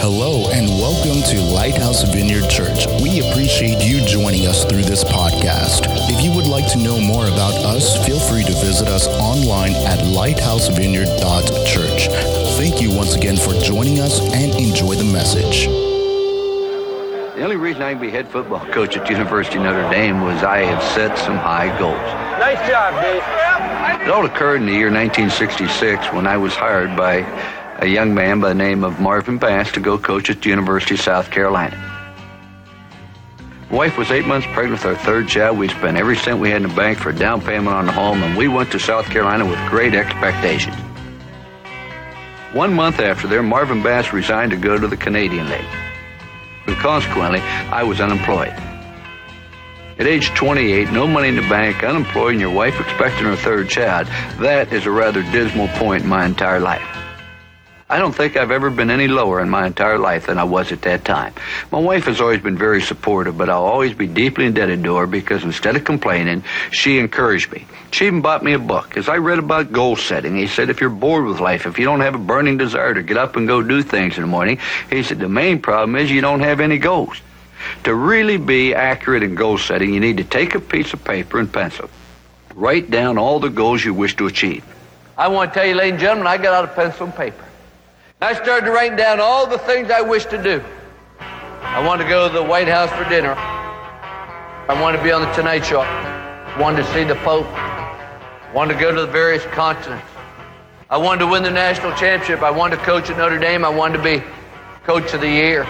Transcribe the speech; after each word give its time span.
Hello 0.00 0.48
and 0.48 0.64
welcome 0.66 1.20
to 1.28 1.36
Lighthouse 1.52 2.02
Vineyard 2.04 2.48
Church. 2.48 2.86
We 3.02 3.20
appreciate 3.20 3.84
you 3.84 4.02
joining 4.06 4.46
us 4.46 4.64
through 4.64 4.84
this 4.84 5.04
podcast. 5.04 5.84
If 6.08 6.24
you 6.24 6.34
would 6.34 6.46
like 6.46 6.66
to 6.72 6.78
know 6.78 6.98
more 6.98 7.26
about 7.26 7.52
us, 7.66 8.02
feel 8.06 8.18
free 8.18 8.42
to 8.44 8.52
visit 8.64 8.88
us 8.88 9.06
online 9.08 9.74
at 9.74 9.98
lighthousevineyard.church. 9.98 12.08
Thank 12.56 12.80
you 12.80 12.96
once 12.96 13.14
again 13.14 13.36
for 13.36 13.52
joining 13.60 14.00
us 14.00 14.20
and 14.32 14.54
enjoy 14.54 14.94
the 14.94 15.04
message. 15.04 15.66
The 17.36 17.44
only 17.44 17.56
reason 17.56 17.82
I 17.82 17.92
can 17.92 18.00
be 18.00 18.10
head 18.10 18.26
football 18.26 18.64
coach 18.72 18.96
at 18.96 19.10
University 19.10 19.58
of 19.58 19.64
Notre 19.64 19.86
Dame 19.90 20.22
was 20.22 20.42
I 20.42 20.60
have 20.60 20.82
set 20.94 21.18
some 21.18 21.36
high 21.36 21.78
goals. 21.78 21.98
Nice 22.40 22.66
job, 22.66 22.94
Dave. 23.02 23.22
It 24.00 24.08
all 24.10 24.24
occurred 24.24 24.62
in 24.62 24.66
the 24.66 24.72
year 24.72 24.90
1966 24.90 26.10
when 26.14 26.26
I 26.26 26.38
was 26.38 26.54
hired 26.54 26.96
by 26.96 27.20
a 27.80 27.86
young 27.86 28.12
man 28.12 28.40
by 28.40 28.50
the 28.50 28.54
name 28.54 28.84
of 28.84 29.00
Marvin 29.00 29.38
Bass 29.38 29.72
to 29.72 29.80
go 29.80 29.96
coach 29.96 30.28
at 30.28 30.42
the 30.42 30.50
University 30.50 30.96
of 30.96 31.00
South 31.00 31.30
Carolina. 31.30 31.86
Wife 33.70 33.96
was 33.96 34.10
eight 34.10 34.26
months 34.26 34.46
pregnant 34.52 34.72
with 34.72 34.84
our 34.84 35.02
third 35.02 35.28
child. 35.28 35.56
We 35.56 35.68
spent 35.68 35.96
every 35.96 36.16
cent 36.16 36.40
we 36.40 36.50
had 36.50 36.62
in 36.62 36.68
the 36.68 36.74
bank 36.74 36.98
for 36.98 37.08
a 37.08 37.16
down 37.16 37.40
payment 37.40 37.74
on 37.74 37.86
the 37.86 37.92
home, 37.92 38.22
and 38.22 38.36
we 38.36 38.48
went 38.48 38.70
to 38.72 38.78
South 38.78 39.06
Carolina 39.06 39.46
with 39.46 39.58
great 39.70 39.94
expectations. 39.94 40.76
One 42.52 42.74
month 42.74 43.00
after 43.00 43.26
there, 43.28 43.42
Marvin 43.42 43.82
Bass 43.82 44.12
resigned 44.12 44.50
to 44.50 44.58
go 44.58 44.76
to 44.76 44.86
the 44.86 44.96
Canadian 44.96 45.48
League. 45.48 45.64
And 46.66 46.76
consequently, 46.76 47.40
I 47.40 47.82
was 47.84 47.98
unemployed. 48.00 48.52
At 49.98 50.06
age 50.06 50.28
28, 50.34 50.90
no 50.90 51.06
money 51.06 51.28
in 51.28 51.36
the 51.36 51.48
bank, 51.48 51.82
unemployed, 51.82 52.32
and 52.32 52.40
your 52.40 52.52
wife 52.52 52.78
expecting 52.78 53.24
her 53.24 53.36
third 53.36 53.70
child, 53.70 54.06
that 54.38 54.70
is 54.70 54.84
a 54.84 54.90
rather 54.90 55.22
dismal 55.22 55.68
point 55.68 56.02
in 56.02 56.08
my 56.10 56.26
entire 56.26 56.60
life. 56.60 56.99
I 57.90 57.98
don't 57.98 58.14
think 58.14 58.36
I've 58.36 58.52
ever 58.52 58.70
been 58.70 58.88
any 58.88 59.08
lower 59.08 59.40
in 59.40 59.50
my 59.50 59.66
entire 59.66 59.98
life 59.98 60.26
than 60.26 60.38
I 60.38 60.44
was 60.44 60.70
at 60.70 60.82
that 60.82 61.04
time. 61.04 61.34
My 61.72 61.80
wife 61.80 62.04
has 62.04 62.20
always 62.20 62.40
been 62.40 62.56
very 62.56 62.80
supportive, 62.80 63.36
but 63.36 63.50
I'll 63.50 63.64
always 63.64 63.94
be 63.94 64.06
deeply 64.06 64.46
indebted 64.46 64.84
to 64.84 64.94
her 64.94 65.08
because 65.08 65.42
instead 65.42 65.74
of 65.74 65.82
complaining, 65.82 66.44
she 66.70 67.00
encouraged 67.00 67.50
me. 67.50 67.66
She 67.90 68.06
even 68.06 68.20
bought 68.20 68.44
me 68.44 68.52
a 68.52 68.60
book. 68.60 68.96
As 68.96 69.08
I 69.08 69.16
read 69.16 69.40
about 69.40 69.72
goal 69.72 69.96
setting, 69.96 70.36
he 70.36 70.46
said, 70.46 70.70
if 70.70 70.80
you're 70.80 70.88
bored 70.88 71.24
with 71.24 71.40
life, 71.40 71.66
if 71.66 71.80
you 71.80 71.84
don't 71.84 71.98
have 71.98 72.14
a 72.14 72.18
burning 72.18 72.58
desire 72.58 72.94
to 72.94 73.02
get 73.02 73.16
up 73.16 73.34
and 73.34 73.48
go 73.48 73.60
do 73.60 73.82
things 73.82 74.14
in 74.14 74.22
the 74.22 74.28
morning, 74.28 74.60
he 74.88 75.02
said, 75.02 75.18
the 75.18 75.28
main 75.28 75.60
problem 75.60 75.96
is 75.96 76.12
you 76.12 76.20
don't 76.20 76.40
have 76.40 76.60
any 76.60 76.78
goals. 76.78 77.20
To 77.82 77.92
really 77.92 78.36
be 78.36 78.72
accurate 78.72 79.24
in 79.24 79.34
goal 79.34 79.58
setting, 79.58 79.92
you 79.92 79.98
need 79.98 80.18
to 80.18 80.24
take 80.24 80.54
a 80.54 80.60
piece 80.60 80.92
of 80.92 81.02
paper 81.02 81.40
and 81.40 81.52
pencil. 81.52 81.90
Write 82.54 82.88
down 82.88 83.18
all 83.18 83.40
the 83.40 83.50
goals 83.50 83.84
you 83.84 83.94
wish 83.94 84.14
to 84.18 84.28
achieve. 84.28 84.64
I 85.18 85.26
want 85.26 85.52
to 85.52 85.58
tell 85.58 85.66
you, 85.66 85.74
ladies 85.74 85.94
and 85.94 86.00
gentlemen, 86.00 86.28
I 86.28 86.36
got 86.36 86.54
out 86.54 86.64
a 86.66 86.72
pencil 86.72 87.06
and 87.06 87.16
paper. 87.16 87.46
I 88.22 88.34
started 88.34 88.70
writing 88.70 88.98
down 88.98 89.18
all 89.18 89.46
the 89.46 89.56
things 89.56 89.90
I 89.90 90.02
wish 90.02 90.26
to 90.26 90.42
do. 90.42 90.62
I 91.62 91.82
wanted 91.86 92.04
to 92.04 92.10
go 92.10 92.28
to 92.28 92.34
the 92.34 92.42
White 92.42 92.68
House 92.68 92.90
for 92.90 93.08
dinner. 93.08 93.32
I 93.32 94.78
wanted 94.78 94.98
to 94.98 95.02
be 95.02 95.10
on 95.10 95.22
the 95.22 95.32
Tonight 95.32 95.64
Show. 95.64 95.80
I 95.80 96.60
wanted 96.60 96.84
to 96.84 96.92
see 96.92 97.02
the 97.02 97.14
Pope. 97.14 97.46
I 97.46 98.50
wanted 98.52 98.74
to 98.74 98.80
go 98.80 98.94
to 98.94 99.00
the 99.00 99.06
various 99.06 99.42
continents. 99.46 100.04
I 100.90 100.98
wanted 100.98 101.20
to 101.20 101.28
win 101.28 101.42
the 101.42 101.50
national 101.50 101.96
championship. 101.96 102.42
I 102.42 102.50
wanted 102.50 102.76
to 102.76 102.82
coach 102.82 103.08
at 103.08 103.16
Notre 103.16 103.38
Dame. 103.38 103.64
I 103.64 103.70
wanted 103.70 103.96
to 103.96 104.04
be 104.04 104.22
coach 104.84 105.14
of 105.14 105.22
the 105.22 105.30
year. 105.30 105.64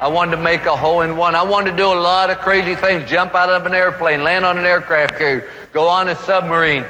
I 0.00 0.08
wanted 0.08 0.34
to 0.34 0.42
make 0.42 0.64
a 0.64 0.74
hole 0.74 1.02
in 1.02 1.16
one. 1.16 1.36
I 1.36 1.44
wanted 1.44 1.70
to 1.70 1.76
do 1.76 1.86
a 1.86 1.94
lot 1.94 2.30
of 2.30 2.38
crazy 2.38 2.74
things. 2.74 3.08
Jump 3.08 3.32
out 3.36 3.48
of 3.48 3.64
an 3.64 3.74
airplane, 3.74 4.24
land 4.24 4.44
on 4.44 4.58
an 4.58 4.64
aircraft 4.64 5.18
carrier, 5.18 5.48
go 5.72 5.86
on 5.86 6.08
a 6.08 6.16
submarine. 6.16 6.84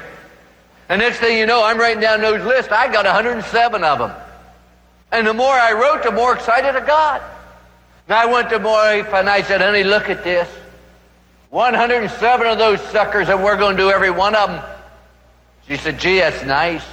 And 0.89 1.01
next 1.01 1.19
thing 1.19 1.37
you 1.37 1.45
know, 1.45 1.63
I'm 1.63 1.77
writing 1.77 2.01
down 2.01 2.21
those 2.21 2.43
lists. 2.43 2.71
I 2.71 2.91
got 2.91 3.05
107 3.05 3.83
of 3.83 3.99
them. 3.99 4.24
And 5.15 5.25
the 5.25 5.33
more 5.33 5.53
I 5.53 5.71
wrote, 5.71 6.03
the 6.03 6.11
more 6.11 6.35
excited 6.35 6.75
I 6.75 6.85
got. 6.85 7.23
And 8.09 8.17
I 8.17 8.25
went 8.25 8.49
to 8.49 8.59
my 8.59 8.99
wife 8.99 9.13
and 9.13 9.29
I 9.29 9.43
said, 9.43 9.61
honey, 9.61 9.85
look 9.85 10.09
at 10.09 10.25
this. 10.25 10.49
107 11.51 12.47
of 12.47 12.57
those 12.57 12.81
suckers, 12.89 13.29
and 13.29 13.41
we're 13.41 13.55
going 13.55 13.77
to 13.77 13.83
do 13.83 13.89
every 13.89 14.11
one 14.11 14.35
of 14.35 14.49
them. 14.49 14.61
She 15.69 15.77
said, 15.77 16.01
gee, 16.01 16.19
that's 16.19 16.43
nice. 16.43 16.83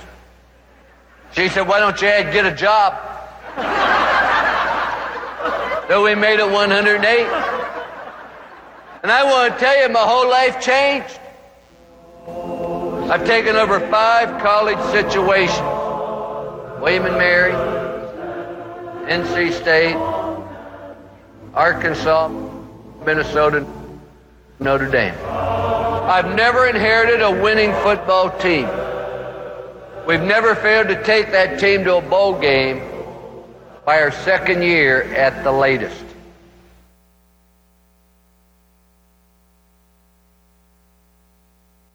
She 1.33 1.49
said, 1.49 1.67
why 1.67 1.81
don't 1.81 2.01
you 2.01 2.07
get 2.07 2.47
a 2.47 2.55
job? 2.55 2.95
so 5.89 6.05
we 6.05 6.15
made 6.15 6.39
it 6.39 6.49
108. 6.49 7.27
And 9.03 9.11
I 9.11 9.25
want 9.25 9.53
to 9.53 9.59
tell 9.59 9.83
you, 9.83 9.89
my 9.89 9.99
whole 9.99 10.31
life 10.31 10.61
changed. 10.61 11.19
I've 13.11 13.27
taken 13.27 13.57
over 13.57 13.81
five 13.91 14.41
college 14.41 14.79
situations. 14.93 15.59
William 16.81 17.07
and 17.07 17.19
Mary, 17.19 17.82
NC 19.09 19.53
State, 19.53 19.97
Arkansas, 21.55 22.29
Minnesota, 23.05 23.67
Notre 24.61 24.91
Dame. 24.91 25.15
I've 25.25 26.35
never 26.35 26.69
inherited 26.69 27.21
a 27.21 27.31
winning 27.31 27.73
football 27.83 28.31
team. 28.39 28.69
We've 30.07 30.23
never 30.23 30.55
failed 30.55 30.89
to 30.89 31.03
take 31.03 31.33
that 31.33 31.59
team 31.59 31.85
to 31.85 31.97
a 31.97 32.01
bowl 32.01 32.39
game 32.39 32.81
by 33.85 34.01
our 34.01 34.13
second 34.13 34.63
year 34.63 35.03
at 35.15 35.43
the 35.43 35.53
latest. 35.53 36.05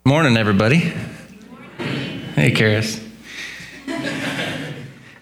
Morning, 0.05 0.37
everybody. 0.37 0.93
Hey, 2.37 2.51
Karis. 2.51 3.03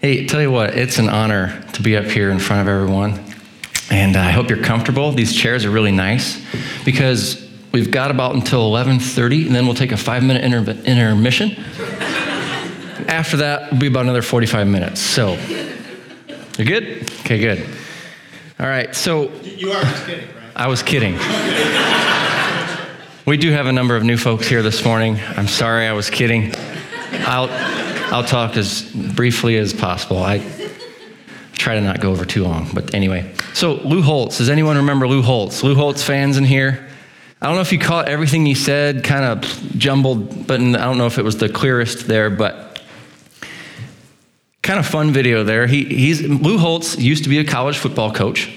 Hey, 0.06 0.28
tell 0.28 0.40
you 0.40 0.52
what, 0.52 0.78
it's 0.78 1.00
an 1.00 1.10
honor 1.10 1.64
to 1.74 1.82
be 1.82 1.98
up 1.98 2.06
here 2.06 2.30
in 2.30 2.38
front 2.38 2.62
of 2.62 2.68
everyone. 2.68 3.20
And 3.90 4.16
I 4.16 4.30
hope 4.30 4.52
you're 4.52 4.62
comfortable. 4.62 5.12
These 5.12 5.34
chairs 5.34 5.66
are 5.66 5.72
really 5.72 5.92
nice 5.92 6.40
because 6.86 7.50
we've 7.72 7.90
got 7.90 8.12
about 8.12 8.36
until 8.36 8.70
11:30 8.70 9.48
and 9.48 9.56
then 9.56 9.66
we'll 9.66 9.74
take 9.74 9.92
a 9.92 9.96
5-minute 9.96 10.44
inter- 10.44 10.80
intermission. 10.84 11.56
After 13.08 13.38
that, 13.38 13.72
will 13.72 13.80
be 13.80 13.88
about 13.88 14.04
another 14.04 14.22
45 14.22 14.68
minutes. 14.68 15.02
So, 15.02 15.40
you're 16.60 16.68
good? 16.68 17.10
Okay, 17.22 17.40
good. 17.40 17.68
All 18.60 18.68
right. 18.68 18.94
So 18.94 19.32
You 19.42 19.72
are 19.72 19.82
just 19.82 20.06
kidding, 20.06 20.28
right? 20.28 20.52
I 20.56 20.68
was 20.68 20.84
kidding. 20.84 21.14
We 23.26 23.38
do 23.38 23.50
have 23.50 23.66
a 23.66 23.74
number 23.74 23.96
of 23.96 24.04
new 24.04 24.18
folks 24.18 24.48
here 24.48 24.62
this 24.62 24.86
morning. 24.86 25.20
I'm 25.36 25.48
sorry 25.48 25.88
I 25.88 25.94
was 25.94 26.12
kidding. 26.12 26.54
I'll, 27.26 27.50
I'll 28.12 28.24
talk 28.24 28.56
as 28.58 28.84
briefly 28.94 29.58
as 29.58 29.74
possible. 29.74 30.18
I 30.20 30.40
try 31.54 31.76
to 31.76 31.82
not 31.82 32.00
go 32.00 32.12
over 32.12 32.26
too 32.26 32.44
long, 32.44 32.70
but 32.74 32.94
anyway. 32.94 33.34
So, 33.54 33.74
Lou 33.74 34.02
Holtz. 34.02 34.38
Does 34.38 34.50
anyone 34.50 34.78
remember 34.78 35.08
Lou 35.08 35.22
Holtz? 35.22 35.64
Lou 35.64 35.76
Holtz 35.76 36.04
fans 36.04 36.38
in 36.38 36.44
here? 36.44 36.88
I 37.42 37.48
don't 37.48 37.56
know 37.56 37.62
if 37.62 37.72
you 37.72 37.80
caught 37.80 38.08
everything 38.08 38.46
he 38.46 38.56
said, 38.56 39.04
kind 39.04 39.26
of 39.26 39.42
jumbled, 39.78 40.48
but 40.48 40.60
I 40.60 40.72
don't 40.72 40.98
know 40.98 41.06
if 41.06 41.18
it 41.18 41.24
was 41.24 41.38
the 41.38 41.50
clearest 41.50 42.08
there, 42.08 42.30
but 42.30 42.82
kind 44.62 44.80
of 44.80 44.86
fun 44.86 45.12
video 45.12 45.44
there. 45.44 45.68
He, 45.68 45.84
he's, 45.84 46.22
Lou 46.22 46.58
Holtz 46.58 46.98
used 46.98 47.24
to 47.24 47.30
be 47.30 47.40
a 47.40 47.46
college 47.46 47.78
football 47.78 48.12
coach. 48.12 48.50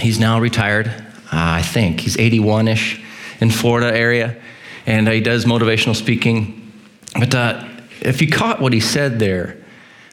He's 0.00 0.18
now 0.18 0.40
retired, 0.40 0.88
uh, 0.88 1.02
I 1.32 1.62
think. 1.62 2.00
He's 2.00 2.18
81 2.18 2.68
ish 2.68 3.02
in 3.40 3.50
Florida 3.50 3.94
area, 3.94 4.40
and 4.86 5.08
he 5.08 5.20
does 5.20 5.44
motivational 5.44 5.94
speaking. 5.94 6.72
But 7.18 7.34
uh, 7.34 7.68
if 8.04 8.20
you 8.20 8.28
caught 8.28 8.60
what 8.60 8.72
he 8.72 8.80
said 8.80 9.18
there, 9.18 9.56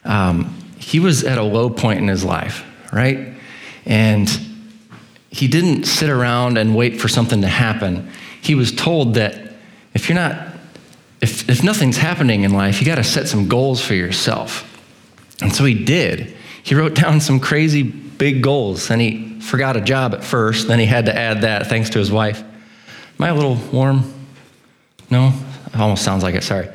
um, 0.03 0.57
he 0.77 0.99
was 0.99 1.23
at 1.23 1.37
a 1.37 1.43
low 1.43 1.69
point 1.69 1.99
in 1.99 2.07
his 2.07 2.23
life, 2.23 2.63
right? 2.91 3.33
And 3.85 4.29
he 5.29 5.47
didn't 5.47 5.85
sit 5.85 6.09
around 6.09 6.57
and 6.57 6.75
wait 6.75 6.99
for 6.99 7.07
something 7.07 7.41
to 7.41 7.47
happen. 7.47 8.11
He 8.41 8.55
was 8.55 8.71
told 8.71 9.15
that 9.15 9.53
if 9.93 10.09
you're 10.09 10.17
not, 10.17 10.55
if, 11.21 11.49
if 11.49 11.63
nothing's 11.63 11.97
happening 11.97 12.43
in 12.43 12.53
life, 12.53 12.79
you 12.79 12.85
got 12.85 12.95
to 12.95 13.03
set 13.03 13.27
some 13.27 13.47
goals 13.47 13.81
for 13.81 13.93
yourself. 13.93 14.67
And 15.41 15.53
so 15.53 15.63
he 15.65 15.73
did. 15.73 16.35
He 16.63 16.75
wrote 16.75 16.95
down 16.95 17.21
some 17.21 17.39
crazy 17.39 17.83
big 17.83 18.43
goals, 18.43 18.91
and 18.91 19.01
he 19.01 19.39
forgot 19.39 19.75
a 19.77 19.81
job 19.81 20.13
at 20.13 20.23
first. 20.23 20.67
Then 20.67 20.79
he 20.79 20.85
had 20.85 21.05
to 21.05 21.17
add 21.17 21.41
that 21.41 21.67
thanks 21.67 21.89
to 21.91 21.99
his 21.99 22.11
wife. 22.11 22.41
Am 22.41 23.25
I 23.25 23.29
a 23.29 23.35
little 23.35 23.55
warm? 23.71 24.13
No? 25.09 25.33
It 25.67 25.79
almost 25.79 26.03
sounds 26.03 26.23
like 26.23 26.35
it, 26.35 26.43
sorry. 26.43 26.69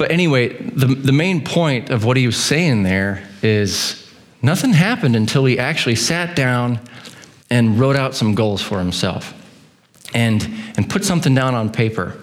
But 0.00 0.10
anyway, 0.10 0.54
the, 0.54 0.86
the 0.86 1.12
main 1.12 1.44
point 1.44 1.90
of 1.90 2.06
what 2.06 2.16
he 2.16 2.24
was 2.24 2.38
saying 2.42 2.84
there 2.84 3.22
is 3.42 4.10
nothing 4.40 4.72
happened 4.72 5.14
until 5.14 5.44
he 5.44 5.58
actually 5.58 5.96
sat 5.96 6.34
down 6.34 6.80
and 7.50 7.78
wrote 7.78 7.96
out 7.96 8.14
some 8.14 8.34
goals 8.34 8.62
for 8.62 8.78
himself 8.78 9.34
and, 10.14 10.42
and 10.78 10.88
put 10.88 11.04
something 11.04 11.34
down 11.34 11.54
on 11.54 11.70
paper. 11.70 12.16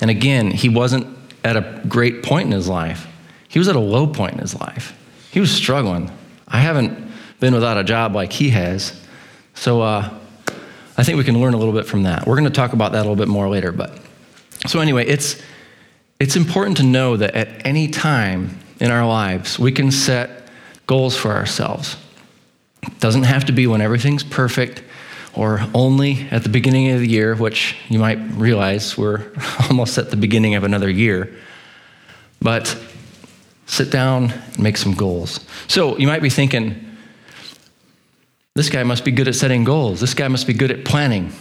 And 0.00 0.12
again, 0.12 0.52
he 0.52 0.68
wasn't 0.68 1.08
at 1.42 1.56
a 1.56 1.82
great 1.88 2.22
point 2.22 2.46
in 2.46 2.52
his 2.52 2.68
life, 2.68 3.08
he 3.48 3.58
was 3.58 3.66
at 3.66 3.74
a 3.74 3.80
low 3.80 4.06
point 4.06 4.34
in 4.34 4.38
his 4.38 4.54
life. 4.60 4.96
He 5.32 5.40
was 5.40 5.50
struggling. 5.50 6.08
I 6.46 6.60
haven't 6.60 7.10
been 7.40 7.52
without 7.52 7.78
a 7.78 7.84
job 7.84 8.14
like 8.14 8.32
he 8.32 8.50
has. 8.50 8.94
So 9.54 9.82
uh, 9.82 10.08
I 10.96 11.02
think 11.02 11.18
we 11.18 11.24
can 11.24 11.40
learn 11.40 11.54
a 11.54 11.58
little 11.58 11.74
bit 11.74 11.86
from 11.86 12.04
that. 12.04 12.28
We're 12.28 12.36
going 12.36 12.44
to 12.44 12.50
talk 12.50 12.74
about 12.74 12.92
that 12.92 12.98
a 12.98 13.06
little 13.08 13.16
bit 13.16 13.26
more 13.26 13.48
later. 13.48 13.72
But 13.72 13.98
so 14.68 14.78
anyway, 14.78 15.08
it's 15.08 15.42
it's 16.20 16.36
important 16.36 16.76
to 16.76 16.82
know 16.82 17.16
that 17.16 17.34
at 17.34 17.66
any 17.66 17.88
time 17.88 18.60
in 18.78 18.90
our 18.90 19.06
lives 19.06 19.58
we 19.58 19.72
can 19.72 19.90
set 19.90 20.48
goals 20.86 21.16
for 21.16 21.32
ourselves. 21.32 21.96
It 22.82 23.00
doesn't 23.00 23.24
have 23.24 23.46
to 23.46 23.52
be 23.52 23.66
when 23.66 23.80
everything's 23.80 24.22
perfect 24.22 24.82
or 25.34 25.60
only 25.74 26.28
at 26.30 26.42
the 26.42 26.48
beginning 26.48 26.90
of 26.90 27.00
the 27.00 27.08
year, 27.08 27.34
which 27.34 27.76
you 27.88 27.98
might 27.98 28.18
realize 28.32 28.98
we're 28.98 29.32
almost 29.70 29.96
at 29.96 30.10
the 30.10 30.16
beginning 30.16 30.54
of 30.54 30.64
another 30.64 30.90
year. 30.90 31.34
But 32.40 32.76
sit 33.66 33.90
down 33.90 34.30
and 34.32 34.58
make 34.58 34.76
some 34.76 34.94
goals. 34.94 35.40
So 35.68 35.96
you 35.96 36.06
might 36.06 36.22
be 36.22 36.30
thinking, 36.30 36.96
this 38.54 38.68
guy 38.68 38.82
must 38.82 39.04
be 39.04 39.12
good 39.12 39.28
at 39.28 39.36
setting 39.36 39.64
goals. 39.64 40.00
This 40.00 40.14
guy 40.14 40.28
must 40.28 40.46
be 40.46 40.52
good 40.52 40.70
at 40.70 40.84
planning. 40.84 41.32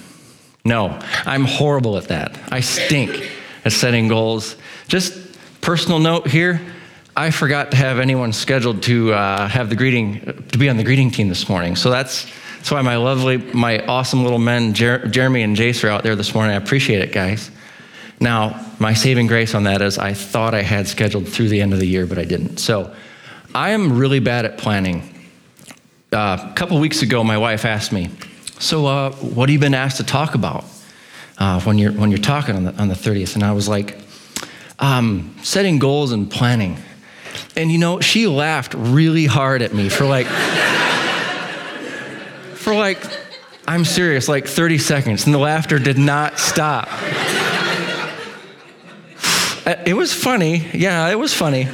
No, 0.63 0.99
I'm 1.25 1.45
horrible 1.45 1.97
at 1.97 2.09
that. 2.09 2.37
I 2.51 2.59
stink 2.59 3.29
at 3.65 3.71
setting 3.71 4.07
goals. 4.07 4.55
Just 4.87 5.17
personal 5.61 5.99
note 5.99 6.27
here 6.27 6.61
I 7.19 7.31
forgot 7.31 7.71
to 7.71 7.77
have 7.77 7.99
anyone 7.99 8.31
scheduled 8.31 8.81
to 8.83 9.11
uh, 9.11 9.49
have 9.49 9.69
the 9.69 9.75
greeting, 9.75 10.21
to 10.51 10.57
be 10.57 10.69
on 10.69 10.77
the 10.77 10.85
greeting 10.85 11.11
team 11.11 11.27
this 11.27 11.49
morning. 11.49 11.75
So 11.75 11.89
that's, 11.91 12.25
that's 12.55 12.71
why 12.71 12.81
my 12.81 12.95
lovely, 12.95 13.35
my 13.37 13.85
awesome 13.87 14.23
little 14.23 14.39
men, 14.39 14.73
Jer- 14.73 15.05
Jeremy 15.05 15.41
and 15.41 15.53
Jace, 15.53 15.83
are 15.83 15.89
out 15.89 16.03
there 16.03 16.15
this 16.15 16.33
morning. 16.33 16.53
I 16.53 16.57
appreciate 16.57 17.01
it, 17.01 17.11
guys. 17.11 17.51
Now, 18.21 18.65
my 18.79 18.93
saving 18.93 19.27
grace 19.27 19.53
on 19.53 19.63
that 19.63 19.81
is 19.81 19.97
I 19.97 20.13
thought 20.13 20.53
I 20.53 20.61
had 20.61 20.87
scheduled 20.87 21.27
through 21.27 21.49
the 21.49 21.59
end 21.59 21.73
of 21.73 21.79
the 21.79 21.87
year, 21.87 22.05
but 22.05 22.17
I 22.17 22.23
didn't. 22.23 22.59
So 22.59 22.95
I 23.53 23.71
am 23.71 23.97
really 23.97 24.19
bad 24.19 24.45
at 24.45 24.57
planning. 24.57 25.03
Uh, 26.13 26.47
a 26.49 26.53
couple 26.53 26.79
weeks 26.79 27.01
ago, 27.01 27.21
my 27.25 27.37
wife 27.37 27.65
asked 27.65 27.91
me, 27.91 28.11
So, 28.59 28.85
uh, 28.85 29.11
what 29.15 29.49
have 29.49 29.53
you 29.53 29.59
been 29.59 29.73
asked 29.73 29.97
to 29.97 30.05
talk 30.05 30.35
about 30.35 30.63
uh, 31.39 31.61
when, 31.61 31.77
you're, 31.77 31.91
when 31.91 32.11
you're 32.11 32.19
talking 32.19 32.55
on 32.55 32.65
the, 32.65 32.73
on 32.79 32.87
the 32.87 32.95
30th? 32.95 33.35
And 33.35 33.43
I 33.43 33.53
was 33.53 33.67
like, 33.67 33.97
um, 34.79 35.35
Setting 35.43 35.79
goals 35.79 36.11
and 36.11 36.29
planning. 36.29 36.77
And 37.55 37.71
you 37.71 37.77
know, 37.77 37.99
she 37.99 38.27
laughed 38.27 38.73
really 38.73 39.25
hard 39.25 39.61
at 39.61 39.73
me 39.73 39.89
for 39.89 40.05
like, 40.05 40.27
for 42.55 42.73
like, 42.73 42.99
I'm 43.67 43.85
serious, 43.85 44.27
like 44.27 44.47
30 44.47 44.77
seconds. 44.77 45.25
And 45.25 45.33
the 45.33 45.39
laughter 45.39 45.79
did 45.79 45.97
not 45.97 46.39
stop. 46.39 46.89
Uh, 49.65 49.75
it 49.85 49.93
was 49.93 50.11
funny. 50.11 50.65
Yeah, 50.73 51.09
it 51.09 51.19
was 51.19 51.33
funny. 51.33 51.67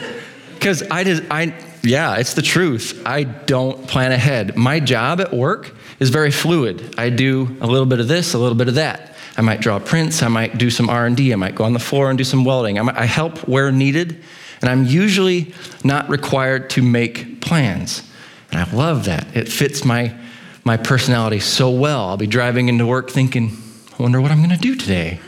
Because 0.56 0.84
I 0.90 1.04
did, 1.04 1.28
I, 1.32 1.54
yeah, 1.84 2.18
it's 2.18 2.34
the 2.34 2.42
truth. 2.42 3.02
I 3.06 3.24
don't 3.24 3.88
plan 3.88 4.12
ahead. 4.12 4.58
My 4.58 4.82
job 4.82 5.22
at 5.22 5.32
work 5.32 5.74
is 6.00 6.10
very 6.10 6.32
fluid. 6.32 6.96
I 6.98 7.10
do 7.10 7.56
a 7.62 7.68
little 7.68 7.86
bit 7.86 8.00
of 8.00 8.10
this, 8.10 8.34
a 8.34 8.40
little 8.40 8.58
bit 8.58 8.68
of 8.68 8.76
that. 8.76 9.15
I 9.38 9.42
might 9.42 9.62
draw 9.62 9.80
prints. 9.80 10.24
I 10.24 10.28
might 10.28 10.58
do 10.58 10.70
some 10.70 10.90
R&D. 10.90 11.34
I 11.34 11.36
might 11.36 11.56
go 11.56 11.64
on 11.64 11.74
the 11.74 11.80
floor 11.80 12.10
and 12.10 12.18
do 12.18 12.24
some 12.24 12.46
welding. 12.46 12.80
I, 12.80 12.84
might, 12.84 12.98
I 12.98 13.06
help 13.06 13.40
where 13.48 13.72
needed, 13.72 14.24
and 14.62 14.70
I'm 14.70 14.86
usually 14.86 15.54
not 15.84 16.10
required 16.10 16.70
to 16.72 16.82
make 16.82 17.42
plans. 17.42 18.10
And 18.52 18.62
I 18.62 18.72
love 18.76 19.06
that. 19.06 19.36
It 19.36 19.50
fits 19.50 19.84
my, 19.84 20.16
my 20.64 20.78
personality 20.78 21.40
so 21.40 21.70
well. 21.70 22.06
I'll 22.06 22.18
be 22.18 22.28
driving 22.28 22.70
into 22.70 22.86
work 22.86 23.10
thinking, 23.10 23.58
I 23.98 24.02
wonder 24.02 24.22
what 24.22 24.32
I'm 24.32 24.38
going 24.38 24.50
to 24.50 24.58
do 24.58 24.76
today. 24.76 25.20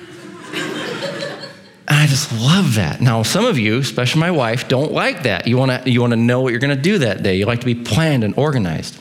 And 1.90 1.98
I 1.98 2.06
just 2.06 2.34
love 2.34 2.76
that. 2.76 3.00
Now, 3.00 3.24
some 3.24 3.46
of 3.46 3.58
you, 3.58 3.78
especially 3.80 4.20
my 4.20 4.32
wife, 4.32 4.68
don't 4.68 4.92
like 4.92 5.24
that. 5.24 5.48
You 5.48 5.58
want 5.58 5.84
to 5.84 5.90
you 5.90 6.02
want 6.02 6.12
to 6.12 6.18
know 6.18 6.42
what 6.42 6.52
you're 6.52 6.60
going 6.60 6.76
to 6.76 6.82
do 6.82 6.98
that 6.98 7.24
day. 7.24 7.38
You 7.38 7.46
like 7.46 7.62
to 7.62 7.66
be 7.66 7.76
planned 7.76 8.26
and 8.26 8.38
organized. 8.38 8.98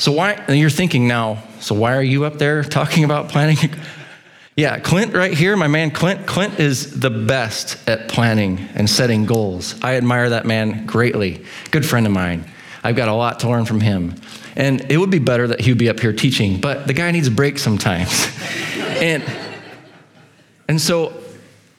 So 0.00 0.12
why 0.12 0.42
you're 0.48 0.70
thinking 0.70 1.06
now, 1.06 1.42
so 1.60 1.74
why 1.74 1.94
are 1.94 2.02
you 2.02 2.24
up 2.24 2.38
there 2.38 2.64
talking 2.78 3.04
about 3.04 3.28
planning? 3.28 3.58
yeah, 4.56 4.78
Clint 4.78 5.12
right 5.12 5.34
here, 5.34 5.58
my 5.58 5.68
man 5.68 5.90
Clint, 5.90 6.26
Clint 6.26 6.58
is 6.58 6.98
the 6.98 7.10
best 7.10 7.86
at 7.86 8.08
planning 8.08 8.66
and 8.74 8.88
setting 8.88 9.26
goals. 9.26 9.78
I 9.82 9.96
admire 9.96 10.30
that 10.30 10.46
man 10.46 10.86
greatly. 10.86 11.44
Good 11.70 11.84
friend 11.84 12.06
of 12.06 12.12
mine. 12.12 12.50
I've 12.82 12.96
got 12.96 13.08
a 13.08 13.12
lot 13.12 13.40
to 13.40 13.50
learn 13.50 13.66
from 13.66 13.82
him. 13.82 14.14
And 14.56 14.90
it 14.90 14.96
would 14.96 15.10
be 15.10 15.18
better 15.18 15.46
that 15.48 15.60
he 15.60 15.70
would 15.70 15.78
be 15.78 15.90
up 15.90 16.00
here 16.00 16.14
teaching, 16.14 16.62
but 16.62 16.86
the 16.86 16.94
guy 16.94 17.10
needs 17.10 17.28
a 17.28 17.30
break 17.30 17.58
sometimes. 17.58 18.26
and 18.78 19.22
and 20.66 20.80
so 20.80 21.12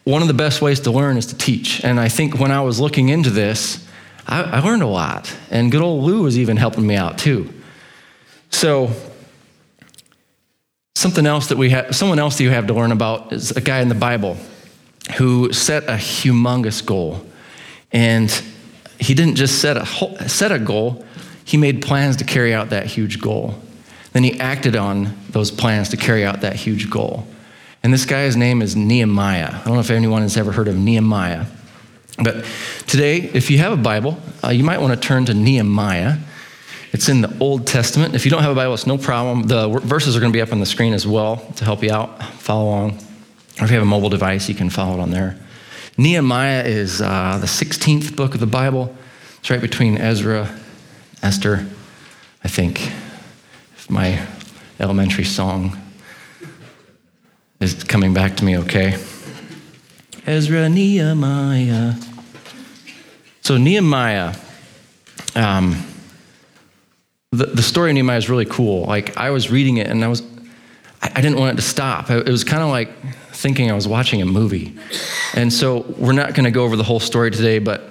one 0.04 0.22
of 0.22 0.28
the 0.28 0.36
best 0.36 0.62
ways 0.62 0.82
to 0.82 0.92
learn 0.92 1.18
is 1.18 1.26
to 1.28 1.38
teach. 1.38 1.84
And 1.84 2.00
I 2.00 2.08
think 2.08 2.40
when 2.40 2.52
I 2.52 2.62
was 2.62 2.80
looking 2.80 3.10
into 3.10 3.32
this, 3.32 3.84
I, 4.28 4.44
I 4.44 4.60
learned 4.60 4.84
a 4.84 4.88
lot. 4.88 5.36
And 5.50 5.72
good 5.72 5.82
old 5.82 6.04
Lou 6.04 6.22
was 6.22 6.38
even 6.38 6.58
helping 6.58 6.86
me 6.86 6.96
out 6.96 7.18
too. 7.18 7.52
So, 8.52 8.92
something 10.96 11.26
else 11.26 11.48
that 11.48 11.58
we 11.58 11.72
have, 11.72 11.96
someone 11.96 12.20
else 12.20 12.38
that 12.38 12.44
you 12.44 12.52
have 12.52 12.68
to 12.68 12.74
learn 12.74 12.92
about 12.92 13.34
is 13.34 13.52
a 13.52 13.62
guy 13.62 13.82
in 13.82 13.90
the 13.90 13.96
Bible 13.96 14.38
who 15.18 15.52
set 15.52 15.84
a 15.86 15.94
humongous 15.94 16.86
goal. 16.86 17.26
And 17.92 18.30
he 19.00 19.14
didn't 19.14 19.36
just 19.36 19.60
set 19.60 19.78
a, 19.78 20.30
set 20.30 20.52
a 20.52 20.60
goal, 20.60 21.06
he 21.44 21.58
made 21.58 21.82
plans 21.82 22.18
to 22.18 22.24
carry 22.24 22.54
out 22.54 22.70
that 22.70 22.86
huge 22.86 23.20
goal. 23.20 23.56
Then 24.14 24.24
he 24.24 24.40
acted 24.40 24.76
on 24.76 25.18
those 25.30 25.52
plans 25.52 25.90
to 25.90 25.98
carry 25.98 26.24
out 26.24 26.42
that 26.42 26.56
huge 26.56 26.90
goal. 26.90 27.26
And 27.84 27.94
this 27.94 28.06
guy's 28.06 28.38
name 28.38 28.62
is 28.62 28.76
Nehemiah. 28.76 29.48
I 29.48 29.64
don't 29.64 29.74
know 29.74 29.80
if 29.80 29.90
anyone 29.90 30.22
has 30.22 30.38
ever 30.38 30.52
heard 30.52 30.68
of 30.68 30.78
Nehemiah. 30.78 31.46
But 32.18 32.46
today, 32.88 33.18
if 33.18 33.50
you 33.50 33.58
have 33.58 33.72
a 33.72 33.78
Bible, 33.78 34.20
uh, 34.44 34.50
you 34.50 34.64
might 34.64 34.80
want 34.80 34.94
to 34.94 35.08
turn 35.08 35.26
to 35.26 35.34
Nehemiah. 35.34 36.18
It's 36.92 37.08
in 37.08 37.22
the 37.22 37.38
Old 37.40 37.68
Testament. 37.68 38.16
If 38.16 38.26
you 38.26 38.32
don't 38.32 38.42
have 38.42 38.52
a 38.52 38.56
Bible, 38.56 38.74
it's 38.74 38.86
no 38.86 38.98
problem. 38.98 39.44
The 39.44 39.70
verses 39.70 40.18
are 40.18 40.20
going 40.20 40.32
to 40.32 40.36
be 40.36 40.42
up 40.42 40.52
on 40.52 40.60
the 40.60 40.66
screen 40.66 40.94
as 40.94 41.08
well 41.08 41.38
to 41.56 41.64
help 41.64 41.84
you 41.84 41.92
out, 41.92 42.22
follow 42.24 42.66
along. 42.66 42.92
Or 43.60 43.66
if 43.66 43.70
you 43.70 43.76
have 43.76 43.84
a 43.84 43.86
mobile 43.86 44.10
device, 44.10 44.50
you 44.50 44.56
can 44.56 44.70
follow 44.70 45.00
it 45.00 45.02
on 45.02 45.12
there. 45.12 45.38
Nehemiah 45.98 46.64
is 46.64 47.02
uh, 47.02 47.38
the 47.40 47.48
16th 47.48 48.16
book 48.16 48.34
of 48.34 48.40
the 48.40 48.48
Bible. 48.48 48.94
It's 49.40 49.50
right 49.50 49.62
between 49.62 49.98
Ezra, 49.98 50.54
Esther, 51.24 51.66
I 52.44 52.48
think. 52.48 52.92
My 53.90 54.26
elementary 54.80 55.26
song 55.26 55.78
is 57.60 57.84
coming 57.84 58.14
back 58.14 58.36
to 58.38 58.46
me 58.46 58.58
okay. 58.60 58.98
Ezra, 60.26 60.70
Nehemiah. 60.70 61.96
So, 63.42 63.58
Nehemiah, 63.58 64.36
um, 65.36 65.84
the, 67.32 67.46
the 67.46 67.62
story 67.62 67.92
of 67.92 67.94
Nehemiah 67.96 68.18
is 68.18 68.30
really 68.30 68.46
cool. 68.46 68.86
Like, 68.86 69.16
I 69.16 69.30
was 69.30 69.50
reading 69.50 69.78
it 69.78 69.88
and 69.88 70.04
I 70.04 70.08
was, 70.08 70.22
I, 71.02 71.12
I 71.16 71.22
didn't 71.22 71.40
want 71.40 71.54
it 71.54 71.62
to 71.62 71.68
stop. 71.68 72.10
It 72.10 72.28
was 72.28 72.44
kind 72.44 72.62
of 72.62 72.70
like 72.70 72.92
thinking 73.32 73.72
I 73.72 73.74
was 73.74 73.88
watching 73.88 74.22
a 74.22 74.26
movie. 74.26 74.78
And 75.34 75.52
so, 75.52 75.86
we're 75.98 76.12
not 76.12 76.34
going 76.34 76.44
to 76.44 76.52
go 76.52 76.64
over 76.64 76.76
the 76.76 76.84
whole 76.84 77.00
story 77.00 77.32
today, 77.32 77.60
but, 77.60 77.82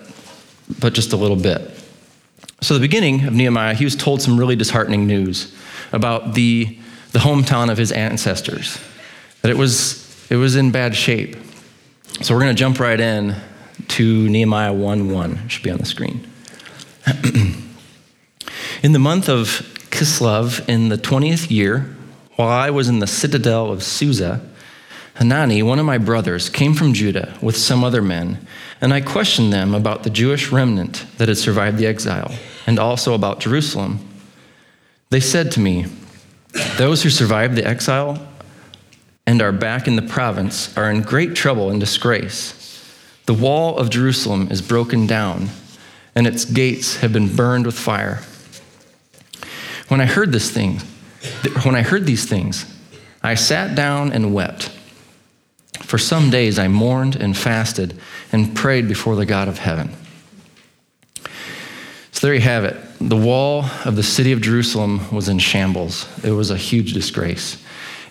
but 0.78 0.92
just 0.92 1.12
a 1.12 1.16
little 1.16 1.36
bit. 1.36 1.70
So, 2.60 2.74
the 2.74 2.80
beginning 2.80 3.24
of 3.24 3.32
Nehemiah, 3.32 3.74
he 3.74 3.84
was 3.84 3.96
told 3.96 4.20
some 4.20 4.38
really 4.38 4.56
disheartening 4.56 5.06
news 5.06 5.54
about 5.92 6.34
the, 6.34 6.78
the 7.12 7.18
hometown 7.18 7.70
of 7.70 7.78
his 7.78 7.92
ancestors 7.92 8.78
that 9.40 9.50
it 9.50 9.56
was, 9.56 10.30
it 10.30 10.36
was 10.36 10.54
in 10.54 10.70
bad 10.70 10.94
shape. 10.94 11.36
So 12.20 12.34
we're 12.34 12.42
going 12.42 12.54
to 12.54 12.60
jump 12.60 12.78
right 12.78 13.00
in 13.00 13.34
to 13.88 14.28
Nehemiah 14.28 14.74
1 14.74 15.10
1. 15.10 15.32
It 15.32 15.50
should 15.50 15.62
be 15.62 15.70
on 15.70 15.78
the 15.78 15.86
screen. 15.86 16.26
in 18.82 18.92
the 18.92 18.98
month 18.98 19.28
of 19.28 19.48
Kislev, 19.90 20.66
in 20.68 20.88
the 20.88 20.96
20th 20.96 21.50
year, 21.50 21.94
while 22.36 22.48
I 22.48 22.70
was 22.70 22.88
in 22.88 23.00
the 23.00 23.06
citadel 23.06 23.70
of 23.70 23.82
Susa, 23.82 24.40
Hanani, 25.16 25.62
one 25.62 25.78
of 25.78 25.84
my 25.84 25.98
brothers, 25.98 26.48
came 26.48 26.72
from 26.72 26.94
Judah 26.94 27.36
with 27.42 27.56
some 27.56 27.84
other 27.84 28.00
men, 28.00 28.46
and 28.80 28.94
I 28.94 29.02
questioned 29.02 29.52
them 29.52 29.74
about 29.74 30.02
the 30.02 30.10
Jewish 30.10 30.50
remnant 30.50 31.04
that 31.18 31.28
had 31.28 31.36
survived 31.36 31.76
the 31.76 31.86
exile, 31.86 32.32
and 32.66 32.78
also 32.78 33.12
about 33.12 33.40
Jerusalem. 33.40 33.98
They 35.10 35.20
said 35.20 35.52
to 35.52 35.60
me, 35.60 35.86
Those 36.78 37.02
who 37.02 37.10
survived 37.10 37.56
the 37.56 37.66
exile 37.66 38.26
and 39.26 39.42
are 39.42 39.52
back 39.52 39.86
in 39.86 39.96
the 39.96 40.02
province 40.02 40.74
are 40.78 40.90
in 40.90 41.02
great 41.02 41.34
trouble 41.34 41.68
and 41.68 41.78
disgrace. 41.78 42.56
The 43.26 43.34
wall 43.34 43.76
of 43.76 43.90
Jerusalem 43.90 44.48
is 44.50 44.62
broken 44.62 45.06
down, 45.06 45.50
and 46.14 46.26
its 46.26 46.46
gates 46.46 46.96
have 46.96 47.12
been 47.12 47.36
burned 47.36 47.66
with 47.66 47.78
fire. 47.78 48.22
When 49.90 50.00
I 50.00 50.06
heard 50.06 50.30
this 50.30 50.48
thing, 50.48 50.78
when 51.64 51.74
I 51.74 51.82
heard 51.82 52.06
these 52.06 52.24
things, 52.24 52.64
I 53.24 53.34
sat 53.34 53.74
down 53.74 54.12
and 54.12 54.32
wept. 54.32 54.68
For 55.80 55.98
some 55.98 56.30
days 56.30 56.60
I 56.60 56.68
mourned 56.68 57.16
and 57.16 57.36
fasted 57.36 57.98
and 58.30 58.54
prayed 58.54 58.86
before 58.86 59.16
the 59.16 59.26
God 59.26 59.48
of 59.48 59.58
heaven. 59.58 59.90
So 62.12 62.28
there 62.28 62.34
you 62.34 62.40
have 62.40 62.64
it. 62.64 62.76
The 63.00 63.16
wall 63.16 63.64
of 63.84 63.96
the 63.96 64.04
city 64.04 64.30
of 64.30 64.40
Jerusalem 64.40 65.12
was 65.12 65.28
in 65.28 65.40
shambles. 65.40 66.06
It 66.22 66.30
was 66.30 66.52
a 66.52 66.56
huge 66.56 66.92
disgrace. 66.92 67.60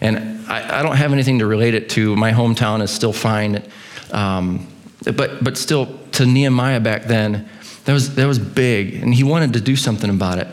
And 0.01 0.45
I, 0.49 0.79
I, 0.79 0.83
don't 0.83 0.97
have 0.97 1.13
anything 1.13 1.39
to 1.39 1.45
relate 1.45 1.75
it 1.75 1.89
to. 1.91 2.13
My 2.17 2.33
hometown 2.33 2.81
is 2.81 2.91
still 2.91 3.13
fine. 3.13 3.63
Um, 4.11 4.67
but, 5.15 5.41
but 5.41 5.57
still, 5.57 5.97
to 6.13 6.25
Nehemiah 6.25 6.81
back 6.81 7.05
then, 7.05 7.47
that 7.85 7.93
was, 7.93 8.15
that 8.15 8.25
was 8.25 8.37
big. 8.37 8.95
And 8.95 9.15
he 9.15 9.23
wanted 9.23 9.53
to 9.53 9.61
do 9.61 9.77
something 9.77 10.09
about 10.09 10.39
it. 10.39 10.47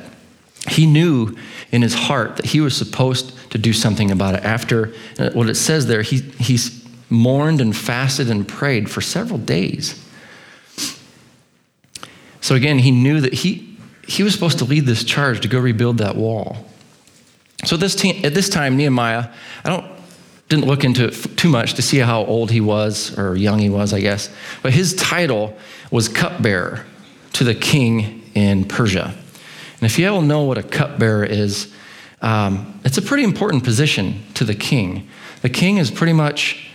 He 0.68 0.87
knew 0.87 1.37
in 1.73 1.82
his 1.82 1.94
heart 1.94 2.37
that 2.37 2.46
he 2.46 2.61
was 2.61 2.76
supposed 2.76 3.32
to 3.50 3.58
do 3.58 3.73
something 3.73 4.11
about 4.11 4.35
it. 4.35 4.44
After 4.44 4.92
uh, 5.18 5.30
what 5.30 5.49
it 5.49 5.54
says 5.54 5.87
there, 5.87 6.02
he, 6.02 6.20
he 6.20 6.58
mourned 7.08 7.61
and 7.61 7.76
fasted 7.76 8.30
and 8.30 8.46
prayed 8.46 8.90
for 8.90 9.00
several 9.00 9.38
days. 9.38 10.02
So 12.40 12.54
again, 12.54 12.78
he 12.78 12.90
knew 12.90 13.20
that 13.20 13.35
he, 13.35 13.76
he 14.06 14.23
was 14.23 14.32
supposed 14.32 14.58
to 14.58 14.64
lead 14.64 14.87
this 14.87 15.04
charge 15.04 15.40
to 15.40 15.49
go 15.49 15.58
rebuild 15.58 15.99
that 15.99 16.16
wall. 16.16 16.66
So 17.64 17.76
this 17.76 18.04
at 18.04 18.35
this 18.35 18.49
time, 18.49 18.76
Nehemiah, 18.76 19.30
I 19.64 19.70
don't 19.70 19.96
didn't 20.49 20.66
look 20.66 20.85
into 20.85 21.06
it 21.06 21.37
too 21.37 21.49
much 21.49 21.75
to 21.75 21.82
see 21.82 21.99
how 21.99 22.25
old 22.25 22.50
he 22.50 22.61
was 22.61 23.18
or 23.18 23.35
young 23.35 23.58
he 23.58 23.68
was, 23.68 23.92
I 23.92 24.00
guess. 24.00 24.30
But 24.62 24.73
his 24.73 24.94
title 24.94 25.56
was 25.90 26.08
cupbearer 26.08 26.87
to 27.32 27.44
the 27.44 27.54
king 27.54 28.23
in 28.35 28.64
Persia. 28.64 29.14
And 29.80 29.83
if 29.83 29.99
you 29.99 30.09
all 30.09 30.23
know 30.23 30.42
what 30.42 30.59
a 30.59 30.62
cupbearer 30.62 31.25
is, 31.25 31.73
um, 32.23 32.80
it's 32.85 32.99
a 32.99 33.02
pretty 33.02 33.25
important 33.25 33.64
position 33.64 34.23
to 34.35 34.45
the 34.45 34.54
king. 34.54 35.09
The 35.42 35.50
king 35.50 35.76
is 35.76 35.90
pretty 35.90 36.14
much 36.14 36.68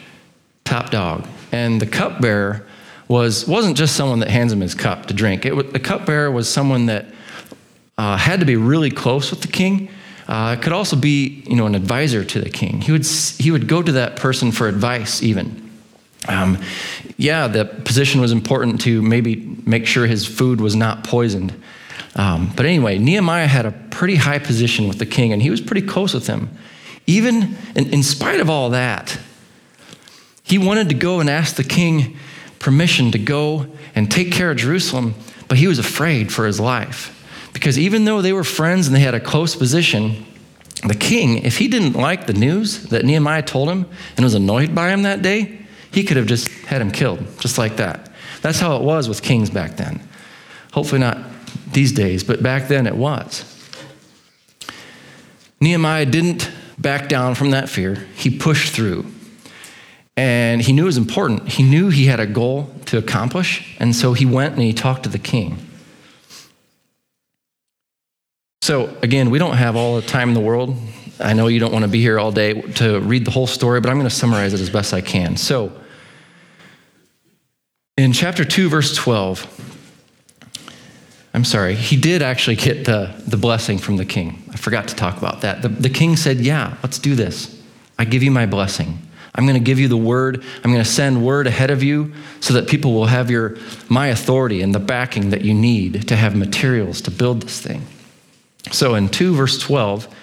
top 0.64 0.92
dog, 0.92 1.28
and 1.52 1.82
the 1.82 1.88
cupbearer 1.88 2.66
was 3.08 3.48
wasn't 3.48 3.76
just 3.76 3.96
someone 3.96 4.20
that 4.20 4.30
hands 4.30 4.54
him 4.54 4.62
his 4.62 4.76
cup 4.76 5.08
to 5.08 5.14
drink. 5.14 5.46
It, 5.46 5.74
the 5.74 5.80
cupbearer 5.80 6.32
was 6.32 6.48
someone 6.48 6.86
that 6.86 7.06
uh, 7.98 8.18
had 8.18 8.40
to 8.40 8.46
be 8.46 8.56
really 8.56 8.92
close 8.92 9.32
with 9.32 9.42
the 9.42 9.48
king 9.48 9.90
uh, 10.28 10.56
could 10.56 10.72
also 10.72 10.96
be, 10.96 11.44
you 11.46 11.56
know, 11.56 11.66
an 11.66 11.76
advisor 11.76 12.24
to 12.24 12.40
the 12.40 12.50
king. 12.50 12.82
He 12.82 12.92
would, 12.92 13.06
he 13.06 13.52
would 13.52 13.68
go 13.68 13.82
to 13.82 13.92
that 13.92 14.16
person 14.16 14.52
for 14.52 14.68
advice, 14.68 15.22
even. 15.22 15.70
Um, 16.28 16.58
yeah, 17.18 17.48
the 17.48 17.66
position 17.66 18.22
was 18.22 18.32
important 18.32 18.80
to 18.82 19.02
maybe 19.02 19.36
make 19.66 19.86
sure 19.86 20.08
his 20.08 20.26
food 20.26 20.62
was 20.62 20.76
not 20.76 21.04
poisoned. 21.04 21.54
Um, 22.16 22.52
but 22.56 22.66
anyway, 22.66 22.98
Nehemiah 22.98 23.48
had 23.48 23.66
a 23.66 23.72
pretty 23.72 24.16
high 24.16 24.40
position 24.40 24.88
with 24.88 25.00
the 25.00 25.06
king, 25.06 25.32
and 25.32 25.42
he 25.42 25.50
was 25.50 25.62
pretty 25.62 25.86
close 25.86 26.14
with 26.14 26.28
him. 26.28 26.50
Even 27.08 27.56
in, 27.76 27.94
in 27.94 28.04
spite 28.04 28.40
of 28.40 28.50
all 28.50 28.72
that, 28.72 29.18
he 30.44 30.58
wanted 30.58 30.90
to 30.90 30.96
go 30.96 31.20
and 31.20 31.30
ask 31.30 31.56
the 31.56 31.64
king 31.64 32.18
permission 32.60 33.12
to 33.12 33.18
go 33.18 33.66
and 33.96 34.12
take 34.12 34.32
care 34.32 34.52
of 34.52 34.58
Jerusalem, 34.58 35.16
but 35.48 35.58
he 35.58 35.68
was 35.68 35.80
afraid 35.80 36.32
for 36.32 36.46
his 36.46 36.60
life. 36.60 37.18
Because 37.54 37.78
even 37.80 38.06
though 38.06 38.22
they 38.22 38.34
were 38.34 38.44
friends 38.44 38.88
and 38.88 38.96
they 38.96 39.02
had 39.02 39.14
a 39.14 39.20
close 39.20 39.56
position, 39.56 40.26
the 40.86 40.96
king, 40.96 41.40
if 41.40 41.58
he 41.58 41.68
didn't 41.68 41.94
like 41.94 42.28
the 42.28 42.34
news 42.34 42.84
that 42.90 43.06
Nehemiah 43.06 43.42
told 43.42 43.70
him 43.70 43.86
and 44.16 44.24
was 44.24 44.36
annoyed 44.36 44.74
by 44.74 44.90
him 44.90 45.04
that 45.04 45.22
day, 45.22 45.60
he 45.92 46.04
could 46.04 46.18
have 46.18 46.28
just 46.28 46.50
had 46.66 46.82
him 46.82 46.92
killed, 46.92 47.20
just 47.40 47.58
like 47.58 47.78
that. 47.78 48.12
That's 48.42 48.60
how 48.60 48.78
it 48.78 48.84
was 48.84 49.08
with 49.08 49.22
kings 49.22 49.50
back 49.50 49.78
then. 49.78 50.02
Hopefully 50.72 51.00
not 51.00 51.18
these 51.74 51.92
days, 51.92 52.24
but 52.24 52.42
back 52.42 52.68
then 52.68 52.88
it 52.88 52.96
was. 52.96 53.46
Nehemiah 55.60 56.06
didn't 56.06 56.52
back 56.78 57.08
down 57.08 57.36
from 57.36 57.52
that 57.52 57.70
fear, 57.70 57.96
he 58.16 58.36
pushed 58.36 58.74
through. 58.74 59.06
And 60.18 60.62
he 60.62 60.74
knew 60.74 60.84
it 60.84 60.88
was 60.88 60.98
important. 60.98 61.48
He 61.48 61.64
knew 61.64 61.90
he 61.90 62.06
had 62.06 62.20
a 62.20 62.28
goal 62.28 62.70
to 62.88 62.98
accomplish, 62.98 63.76
and 63.80 63.96
so 63.96 64.14
he 64.14 64.26
went 64.26 64.54
and 64.54 64.62
he 64.62 64.74
talked 64.74 65.04
to 65.04 65.10
the 65.10 65.20
king. 65.20 65.58
So, 68.62 68.96
again, 69.02 69.30
we 69.30 69.40
don't 69.40 69.56
have 69.56 69.76
all 69.76 69.96
the 69.96 70.02
time 70.02 70.30
in 70.30 70.34
the 70.34 70.42
world. 70.42 70.76
I 71.20 71.34
know 71.34 71.48
you 71.48 71.60
don't 71.60 71.72
want 71.72 71.84
to 71.84 71.90
be 71.90 72.02
here 72.02 72.20
all 72.20 72.32
day 72.32 72.62
to 72.62 73.00
read 73.00 73.26
the 73.26 73.32
whole 73.32 73.48
story, 73.48 73.80
but 73.80 73.90
I'm 73.90 73.98
going 73.98 74.10
to 74.10 74.16
summarize 74.16 74.54
it 74.54 74.60
as 74.60 74.70
best 74.70 74.94
I 74.94 75.02
can. 75.02 75.38
So, 75.38 75.72
in 77.98 78.14
chapter 78.14 78.46
2, 78.46 78.70
verse 78.70 78.96
12, 78.96 79.61
I'm 81.34 81.46
sorry, 81.46 81.76
he 81.76 81.96
did 81.96 82.22
actually 82.22 82.58
get 82.58 82.86
the, 82.86 83.14
the 83.26 83.38
blessing 83.38 83.78
from 83.78 83.98
the 83.98 84.06
king. 84.06 84.44
I 84.52 84.58
forgot 84.58 84.90
to 84.90 84.96
talk 84.96 85.18
about 85.18 85.42
that. 85.42 85.62
The, 85.62 85.70
the 85.70 85.90
king 85.90 86.18
said, 86.18 86.38
Yeah, 86.38 86.76
let's 86.84 87.00
do 87.00 87.16
this. 87.16 87.62
I 87.98 88.06
give 88.06 88.24
you 88.24 88.32
my 88.32 88.46
blessing. 88.46 89.00
I'm 89.34 89.46
going 89.46 89.58
to 89.58 89.64
give 89.64 89.80
you 89.80 89.88
the 89.88 89.98
word. 89.98 90.44
I'm 90.64 90.72
going 90.72 90.84
to 90.84 90.90
send 90.90 91.26
word 91.26 91.48
ahead 91.48 91.72
of 91.72 91.82
you 91.82 92.14
so 92.42 92.54
that 92.56 92.68
people 92.68 92.94
will 92.94 93.06
have 93.06 93.32
your, 93.32 93.58
my 93.88 94.08
authority 94.08 94.62
and 94.62 94.76
the 94.76 94.80
backing 94.80 95.30
that 95.30 95.42
you 95.42 95.54
need 95.54 96.08
to 96.10 96.18
have 96.18 96.36
materials 96.36 97.00
to 97.02 97.12
build 97.12 97.44
this 97.44 97.62
thing. 97.62 97.86
So 98.72 98.96
in 98.96 99.08
2 99.08 99.34
verse 99.34 99.58
12, 99.60 100.14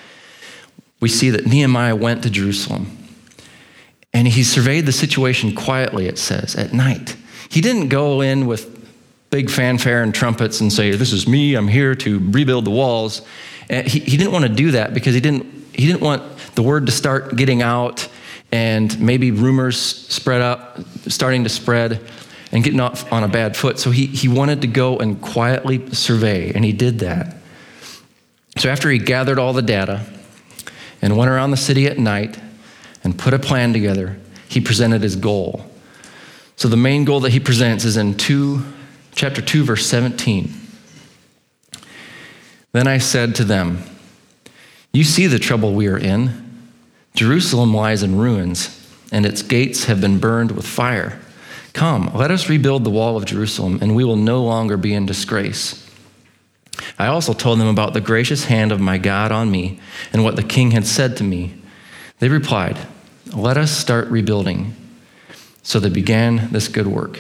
we 1.01 1.09
see 1.09 1.31
that 1.31 1.47
Nehemiah 1.47 1.97
went 1.97 2.23
to 2.25 2.31
Jerusalem 2.31 2.99
and 4.13 4.29
he 4.29 4.43
surveyed 4.43 4.85
the 4.85 4.93
situation 4.93 5.55
quietly, 5.55 6.07
it 6.07 6.19
says, 6.19 6.55
at 6.57 6.73
night. 6.73 7.17
He 7.49 7.61
didn't 7.61 7.89
go 7.89 8.21
in 8.21 8.47
with 8.47 8.78
big 9.31 9.51
fanfare 9.51 10.03
and 10.03 10.15
trumpets 10.15 10.61
and 10.61 10.73
say, 10.73 10.93
This 10.93 11.13
is 11.13 11.27
me, 11.29 11.55
I'm 11.55 11.69
here 11.69 11.95
to 11.97 12.19
rebuild 12.31 12.65
the 12.65 12.71
walls. 12.71 13.23
And 13.69 13.87
he, 13.87 14.01
he 14.01 14.17
didn't 14.17 14.33
want 14.33 14.45
to 14.45 14.53
do 14.53 14.73
that 14.73 14.95
because 14.95 15.15
he 15.15 15.21
didn't, 15.21 15.45
he 15.75 15.87
didn't 15.87 16.01
want 16.01 16.23
the 16.55 16.63
word 16.63 16.87
to 16.87 16.93
start 16.93 17.37
getting 17.37 17.63
out 17.63 18.09
and 18.51 18.99
maybe 18.99 19.31
rumors 19.31 19.79
spread 19.79 20.41
up, 20.41 20.79
starting 21.07 21.45
to 21.45 21.51
spread 21.51 22.01
and 22.51 22.65
getting 22.65 22.81
off 22.81 23.13
on 23.13 23.23
a 23.23 23.29
bad 23.29 23.57
foot. 23.57 23.79
So 23.79 23.91
he, 23.91 24.07
he 24.07 24.27
wanted 24.27 24.63
to 24.63 24.67
go 24.67 24.99
and 24.99 25.21
quietly 25.21 25.93
survey, 25.93 26.53
and 26.55 26.65
he 26.65 26.73
did 26.73 27.01
that. 27.01 27.37
So 28.57 28.71
after 28.71 28.91
he 28.91 28.99
gathered 28.99 29.39
all 29.39 29.53
the 29.53 29.63
data 29.63 30.07
and 31.03 31.17
went 31.17 31.31
around 31.31 31.51
the 31.51 31.59
city 31.59 31.87
at 31.87 31.99
night 31.99 32.39
and 33.05 33.19
put 33.19 33.35
a 33.35 33.39
plan 33.39 33.73
together, 33.73 34.19
he 34.49 34.61
presented 34.61 35.03
his 35.03 35.15
goal. 35.15 35.67
So 36.57 36.69
the 36.69 36.77
main 36.77 37.05
goal 37.05 37.21
that 37.21 37.33
he 37.33 37.39
presents 37.39 37.85
is 37.85 37.97
in 37.97 38.17
2 38.17 38.65
chapter 39.19 39.43
2 39.43 39.65
verse 39.65 39.85
17. 39.85 40.55
Then 42.71 42.87
I 42.87 42.99
said 42.99 43.35
to 43.35 43.45
them, 43.45 43.83
You 44.93 45.03
see 45.03 45.27
the 45.27 45.41
trouble 45.41 45.75
we 45.75 45.89
are 45.89 45.99
in. 45.99 46.45
Jerusalem 47.17 47.75
lies 47.75 48.05
in 48.05 48.17
ruins, 48.17 48.89
and 49.11 49.27
its 49.27 49.43
gates 49.43 49.87
have 49.87 50.01
been 50.01 50.21
burned 50.21 50.53
with 50.53 50.65
fire. 50.65 51.21
Come, 51.73 52.13
let 52.15 52.31
us 52.31 52.49
rebuild 52.49 52.85
the 52.85 52.91
wall 52.91 53.17
of 53.17 53.25
Jerusalem, 53.25 53.81
and 53.83 53.97
we 53.97 54.05
will 54.05 54.15
no 54.15 54.41
longer 54.41 54.77
be 54.77 54.95
in 54.95 55.05
disgrace. 55.05 55.85
I 56.97 57.09
also 57.09 57.33
told 57.33 57.59
them 57.59 57.67
about 57.67 57.95
the 57.95 58.01
gracious 58.01 58.45
hand 58.45 58.71
of 58.71 58.79
my 58.79 58.99
God 58.99 59.33
on 59.33 59.51
me 59.51 59.81
and 60.13 60.23
what 60.23 60.37
the 60.37 60.45
king 60.45 60.71
had 60.71 60.87
said 60.87 61.17
to 61.17 61.25
me. 61.25 61.61
They 62.21 62.29
replied, 62.29 62.79
Let 63.35 63.57
us 63.57 63.77
start 63.77 64.07
rebuilding. 64.07 64.77
So 65.65 65.81
they 65.81 65.91
began 65.91 66.53
this 66.53 66.69
good 66.69 66.87
work. 66.87 67.19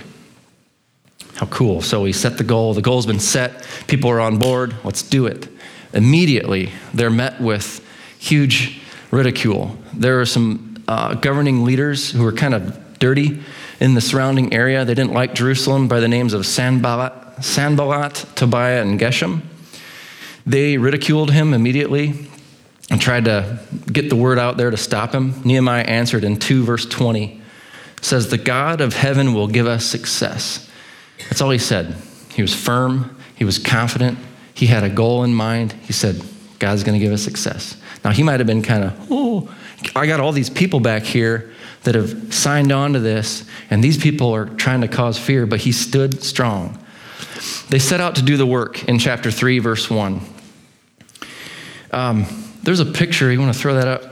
How 1.38 1.46
cool. 1.46 1.82
So 1.82 2.02
we 2.02 2.12
set 2.12 2.36
the 2.36 2.42
goal. 2.42 2.74
The 2.74 2.82
goal's 2.82 3.06
been 3.06 3.20
set. 3.20 3.64
People 3.86 4.10
are 4.10 4.20
on 4.20 4.38
board. 4.38 4.74
Let's 4.82 5.02
do 5.02 5.26
it. 5.26 5.48
Immediately, 5.92 6.72
they're 6.92 7.10
met 7.10 7.40
with 7.40 7.84
huge 8.18 8.80
ridicule. 9.12 9.76
There 9.94 10.20
are 10.20 10.26
some 10.26 10.82
uh, 10.88 11.14
governing 11.14 11.64
leaders 11.64 12.10
who 12.10 12.26
are 12.26 12.32
kind 12.32 12.54
of 12.54 12.98
dirty 12.98 13.40
in 13.78 13.94
the 13.94 14.00
surrounding 14.00 14.52
area. 14.52 14.84
They 14.84 14.94
didn't 14.94 15.12
like 15.12 15.32
Jerusalem 15.32 15.86
by 15.86 16.00
the 16.00 16.08
names 16.08 16.32
of 16.32 16.44
Sanballat, 16.44 17.44
Sanballat, 17.44 18.26
Tobiah, 18.34 18.82
and 18.82 18.98
Geshem. 18.98 19.42
They 20.44 20.76
ridiculed 20.76 21.30
him 21.30 21.54
immediately 21.54 22.28
and 22.90 23.00
tried 23.00 23.26
to 23.26 23.60
get 23.92 24.08
the 24.08 24.16
word 24.16 24.40
out 24.40 24.56
there 24.56 24.70
to 24.70 24.76
stop 24.76 25.14
him. 25.14 25.40
Nehemiah 25.44 25.84
answered 25.84 26.24
in 26.24 26.40
2 26.40 26.64
verse 26.64 26.84
20 26.84 27.40
says, 28.00 28.28
The 28.28 28.38
God 28.38 28.80
of 28.80 28.94
heaven 28.94 29.34
will 29.34 29.46
give 29.46 29.68
us 29.68 29.84
success. 29.84 30.67
That's 31.24 31.40
all 31.40 31.50
he 31.50 31.58
said. 31.58 31.96
He 32.30 32.42
was 32.42 32.54
firm, 32.54 33.16
he 33.34 33.44
was 33.44 33.58
confident, 33.58 34.18
he 34.54 34.66
had 34.66 34.82
a 34.82 34.88
goal 34.88 35.22
in 35.22 35.34
mind. 35.34 35.72
He 35.72 35.92
said, 35.92 36.20
God's 36.58 36.82
going 36.82 36.98
to 36.98 37.04
give 37.04 37.12
us 37.12 37.22
success. 37.22 37.76
Now, 38.04 38.10
he 38.10 38.24
might 38.24 38.40
have 38.40 38.46
been 38.46 38.62
kind 38.62 38.82
of, 38.82 39.06
oh, 39.10 39.54
I 39.94 40.06
got 40.06 40.18
all 40.18 40.32
these 40.32 40.50
people 40.50 40.80
back 40.80 41.04
here 41.04 41.52
that 41.84 41.94
have 41.94 42.34
signed 42.34 42.72
on 42.72 42.92
to 42.94 42.98
this, 42.98 43.44
and 43.70 43.82
these 43.84 43.96
people 43.96 44.34
are 44.34 44.46
trying 44.46 44.80
to 44.80 44.88
cause 44.88 45.16
fear, 45.16 45.46
but 45.46 45.60
he 45.60 45.70
stood 45.70 46.24
strong. 46.24 46.76
They 47.68 47.78
set 47.78 48.00
out 48.00 48.16
to 48.16 48.22
do 48.22 48.36
the 48.36 48.46
work 48.46 48.88
in 48.88 48.98
chapter 48.98 49.30
3, 49.30 49.60
verse 49.60 49.88
1. 49.88 50.20
Um, 51.92 52.26
there's 52.64 52.80
a 52.80 52.86
picture, 52.86 53.30
you 53.30 53.40
want 53.40 53.54
to 53.54 53.60
throw 53.60 53.74
that 53.74 53.86
up? 53.86 54.02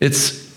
It's 0.00 0.47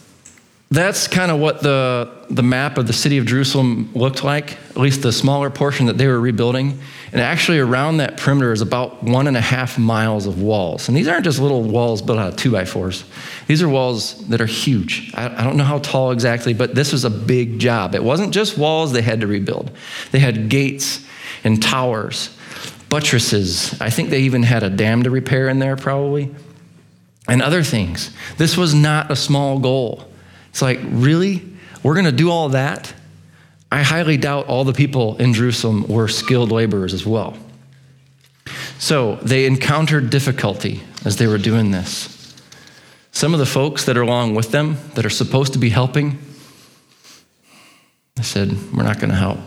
that's 0.71 1.05
kind 1.09 1.31
of 1.31 1.39
what 1.39 1.61
the, 1.61 2.09
the 2.29 2.41
map 2.41 2.77
of 2.77 2.87
the 2.87 2.93
city 2.93 3.17
of 3.17 3.25
Jerusalem 3.25 3.91
looked 3.93 4.23
like, 4.23 4.53
at 4.69 4.77
least 4.77 5.01
the 5.01 5.11
smaller 5.11 5.49
portion 5.49 5.87
that 5.87 5.97
they 5.97 6.07
were 6.07 6.19
rebuilding. 6.19 6.79
And 7.11 7.19
actually, 7.19 7.59
around 7.59 7.97
that 7.97 8.15
perimeter 8.15 8.53
is 8.53 8.61
about 8.61 9.03
one 9.03 9.27
and 9.27 9.35
a 9.35 9.41
half 9.41 9.77
miles 9.77 10.27
of 10.27 10.41
walls. 10.41 10.87
And 10.87 10.95
these 10.95 11.09
aren't 11.09 11.25
just 11.25 11.39
little 11.39 11.61
walls 11.61 12.01
built 12.01 12.19
out 12.19 12.29
of 12.29 12.35
two 12.37 12.53
by 12.53 12.63
fours, 12.63 13.03
these 13.47 13.61
are 13.61 13.67
walls 13.67 14.25
that 14.29 14.39
are 14.39 14.45
huge. 14.45 15.11
I, 15.13 15.41
I 15.41 15.43
don't 15.43 15.57
know 15.57 15.65
how 15.65 15.79
tall 15.79 16.11
exactly, 16.11 16.53
but 16.53 16.73
this 16.73 16.93
was 16.93 17.03
a 17.03 17.09
big 17.09 17.59
job. 17.59 17.93
It 17.93 18.03
wasn't 18.03 18.33
just 18.33 18.57
walls 18.57 18.93
they 18.93 19.01
had 19.01 19.19
to 19.21 19.27
rebuild, 19.27 19.71
they 20.11 20.19
had 20.19 20.47
gates 20.47 21.05
and 21.43 21.61
towers, 21.61 22.29
buttresses. 22.87 23.79
I 23.81 23.89
think 23.89 24.09
they 24.09 24.21
even 24.21 24.43
had 24.43 24.63
a 24.63 24.69
dam 24.69 25.03
to 25.03 25.09
repair 25.09 25.49
in 25.49 25.59
there, 25.59 25.75
probably, 25.75 26.33
and 27.27 27.41
other 27.41 27.61
things. 27.61 28.11
This 28.37 28.55
was 28.55 28.73
not 28.73 29.11
a 29.11 29.17
small 29.17 29.59
goal. 29.59 30.07
It's 30.51 30.61
like, 30.61 30.79
really? 30.83 31.41
We're 31.81 31.95
going 31.95 32.05
to 32.05 32.11
do 32.11 32.29
all 32.29 32.49
that? 32.49 32.93
I 33.71 33.81
highly 33.81 34.17
doubt 34.17 34.47
all 34.47 34.63
the 34.63 34.73
people 34.73 35.17
in 35.17 35.33
Jerusalem 35.33 35.87
were 35.87 36.07
skilled 36.07 36.51
laborers 36.51 36.93
as 36.93 37.05
well. 37.05 37.35
So 38.77 39.15
they 39.15 39.45
encountered 39.45 40.09
difficulty 40.09 40.81
as 41.05 41.17
they 41.17 41.27
were 41.27 41.37
doing 41.37 41.71
this. 41.71 42.35
Some 43.11 43.33
of 43.33 43.39
the 43.39 43.45
folks 43.45 43.85
that 43.85 43.97
are 43.97 44.01
along 44.01 44.35
with 44.35 44.51
them, 44.51 44.77
that 44.95 45.05
are 45.05 45.09
supposed 45.09 45.53
to 45.53 45.59
be 45.59 45.69
helping, 45.69 46.19
they 48.15 48.23
said, 48.23 48.51
We're 48.73 48.83
not 48.83 48.99
going 48.99 49.09
to 49.09 49.15
help. 49.15 49.39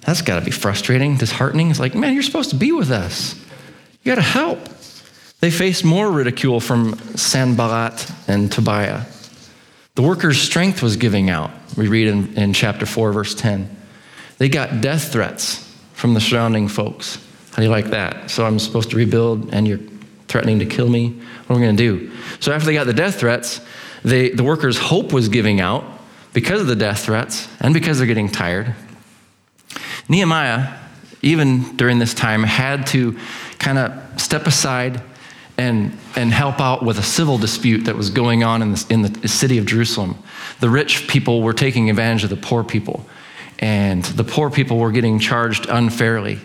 That's 0.00 0.22
got 0.22 0.38
to 0.38 0.44
be 0.44 0.50
frustrating, 0.50 1.16
disheartening. 1.16 1.70
It's 1.70 1.80
like, 1.80 1.94
man, 1.94 2.14
you're 2.14 2.22
supposed 2.22 2.50
to 2.50 2.56
be 2.56 2.72
with 2.72 2.90
us. 2.90 3.34
You 4.02 4.14
got 4.14 4.16
to 4.16 4.22
help. 4.22 4.58
They 5.40 5.50
faced 5.50 5.84
more 5.84 6.10
ridicule 6.10 6.60
from 6.60 6.94
Sanballat 7.16 8.10
and 8.26 8.50
Tobiah. 8.50 9.02
The 9.98 10.02
workers' 10.02 10.40
strength 10.40 10.80
was 10.80 10.96
giving 10.96 11.28
out. 11.28 11.50
We 11.76 11.88
read 11.88 12.06
in, 12.06 12.38
in 12.38 12.52
chapter 12.52 12.86
4, 12.86 13.12
verse 13.12 13.34
10. 13.34 13.68
They 14.38 14.48
got 14.48 14.80
death 14.80 15.10
threats 15.10 15.68
from 15.92 16.14
the 16.14 16.20
surrounding 16.20 16.68
folks. 16.68 17.16
How 17.50 17.56
do 17.56 17.62
you 17.64 17.68
like 17.68 17.86
that? 17.86 18.30
So 18.30 18.46
I'm 18.46 18.60
supposed 18.60 18.90
to 18.90 18.96
rebuild 18.96 19.52
and 19.52 19.66
you're 19.66 19.80
threatening 20.28 20.60
to 20.60 20.66
kill 20.66 20.88
me? 20.88 21.20
What 21.48 21.56
are 21.56 21.58
we 21.58 21.66
going 21.66 21.76
to 21.76 21.82
do? 21.82 22.12
So 22.38 22.52
after 22.52 22.66
they 22.66 22.74
got 22.74 22.86
the 22.86 22.92
death 22.92 23.18
threats, 23.18 23.60
they, 24.04 24.28
the 24.28 24.44
workers' 24.44 24.78
hope 24.78 25.12
was 25.12 25.28
giving 25.28 25.60
out 25.60 25.84
because 26.32 26.60
of 26.60 26.68
the 26.68 26.76
death 26.76 27.00
threats 27.00 27.48
and 27.58 27.74
because 27.74 27.98
they're 27.98 28.06
getting 28.06 28.28
tired. 28.28 28.76
Nehemiah, 30.08 30.78
even 31.22 31.74
during 31.76 31.98
this 31.98 32.14
time, 32.14 32.44
had 32.44 32.86
to 32.88 33.18
kind 33.58 33.78
of 33.78 34.20
step 34.20 34.46
aside 34.46 35.02
and, 35.58 35.98
and 36.14 36.32
help 36.32 36.60
out 36.60 36.84
with 36.84 36.98
a 36.98 37.02
civil 37.02 37.36
dispute 37.36 37.84
that 37.84 37.96
was 37.96 38.10
going 38.10 38.44
on 38.44 38.62
in 38.62 38.72
the, 38.72 38.86
in 38.90 39.02
the 39.02 39.28
city 39.28 39.58
of 39.58 39.66
Jerusalem. 39.66 40.16
The 40.60 40.70
rich 40.70 41.08
people 41.08 41.42
were 41.42 41.52
taking 41.52 41.90
advantage 41.90 42.24
of 42.24 42.30
the 42.30 42.36
poor 42.36 42.62
people, 42.62 43.04
and 43.58 44.04
the 44.04 44.24
poor 44.24 44.50
people 44.50 44.78
were 44.78 44.92
getting 44.92 45.18
charged 45.18 45.66
unfairly 45.68 46.38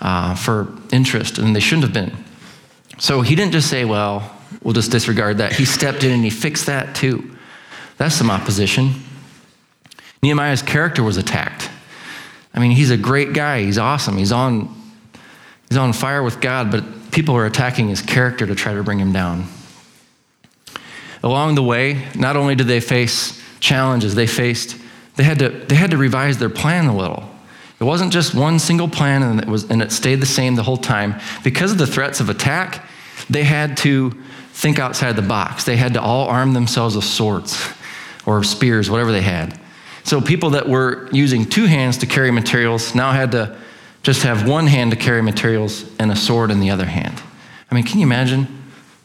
uh, 0.00 0.34
for 0.34 0.72
interest, 0.90 1.38
and 1.38 1.54
they 1.54 1.60
shouldn't 1.60 1.84
have 1.84 1.92
been. 1.92 2.24
So 2.98 3.20
he 3.20 3.34
didn't 3.34 3.52
just 3.52 3.68
say, 3.68 3.84
well, 3.84 4.34
we'll 4.62 4.74
just 4.74 4.90
disregard 4.90 5.38
that. 5.38 5.52
He 5.52 5.64
stepped 5.66 6.04
in 6.04 6.12
and 6.12 6.24
he 6.24 6.30
fixed 6.30 6.66
that 6.66 6.94
too. 6.94 7.36
That's 7.98 8.14
some 8.14 8.30
opposition. 8.30 8.92
Nehemiah's 10.22 10.62
character 10.62 11.02
was 11.02 11.16
attacked. 11.16 11.70
I 12.54 12.60
mean, 12.60 12.70
he's 12.70 12.90
a 12.90 12.96
great 12.96 13.32
guy. 13.32 13.62
He's 13.62 13.78
awesome. 13.78 14.16
He's 14.16 14.32
on, 14.32 14.74
he's 15.68 15.76
on 15.76 15.92
fire 15.92 16.22
with 16.22 16.40
God, 16.40 16.70
but 16.70 16.84
people 17.14 17.36
are 17.36 17.46
attacking 17.46 17.88
his 17.88 18.02
character 18.02 18.44
to 18.44 18.56
try 18.56 18.74
to 18.74 18.82
bring 18.82 18.98
him 18.98 19.12
down. 19.12 19.46
Along 21.22 21.54
the 21.54 21.62
way, 21.62 22.06
not 22.16 22.36
only 22.36 22.56
did 22.56 22.66
they 22.66 22.80
face 22.80 23.40
challenges, 23.60 24.16
they 24.16 24.26
faced, 24.26 24.76
they 25.14 25.22
had 25.22 25.38
to, 25.38 25.48
they 25.48 25.76
had 25.76 25.92
to 25.92 25.96
revise 25.96 26.38
their 26.38 26.50
plan 26.50 26.86
a 26.86 26.96
little. 26.96 27.30
It 27.80 27.84
wasn't 27.84 28.12
just 28.12 28.34
one 28.34 28.58
single 28.58 28.88
plan 28.88 29.22
and 29.22 29.40
it, 29.40 29.48
was, 29.48 29.70
and 29.70 29.80
it 29.80 29.92
stayed 29.92 30.16
the 30.16 30.26
same 30.26 30.56
the 30.56 30.64
whole 30.64 30.76
time. 30.76 31.20
Because 31.44 31.70
of 31.70 31.78
the 31.78 31.86
threats 31.86 32.18
of 32.18 32.28
attack, 32.28 32.84
they 33.30 33.44
had 33.44 33.76
to 33.78 34.10
think 34.52 34.80
outside 34.80 35.14
the 35.14 35.22
box. 35.22 35.64
They 35.64 35.76
had 35.76 35.94
to 35.94 36.02
all 36.02 36.26
arm 36.28 36.52
themselves 36.52 36.96
with 36.96 37.04
swords 37.04 37.64
or 38.26 38.42
spears, 38.42 38.90
whatever 38.90 39.12
they 39.12 39.22
had. 39.22 39.58
So 40.02 40.20
people 40.20 40.50
that 40.50 40.68
were 40.68 41.08
using 41.12 41.46
two 41.46 41.66
hands 41.66 41.98
to 41.98 42.06
carry 42.06 42.32
materials 42.32 42.94
now 42.94 43.12
had 43.12 43.32
to 43.32 43.56
just 44.04 44.22
have 44.22 44.46
one 44.46 44.66
hand 44.66 44.90
to 44.90 44.96
carry 44.96 45.22
materials 45.22 45.90
and 45.98 46.12
a 46.12 46.16
sword 46.16 46.50
in 46.50 46.60
the 46.60 46.70
other 46.70 46.84
hand. 46.84 47.20
I 47.70 47.74
mean, 47.74 47.84
can 47.84 47.98
you 47.98 48.06
imagine? 48.06 48.46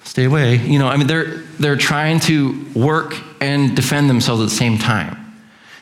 Stay 0.03 0.25
away. 0.25 0.57
You 0.57 0.77
know, 0.77 0.89
I 0.89 0.97
mean, 0.97 1.07
they're, 1.07 1.37
they're 1.57 1.77
trying 1.77 2.19
to 2.21 2.65
work 2.75 3.15
and 3.39 3.75
defend 3.75 4.09
themselves 4.09 4.41
at 4.41 4.49
the 4.49 4.55
same 4.55 4.77
time. 4.77 5.17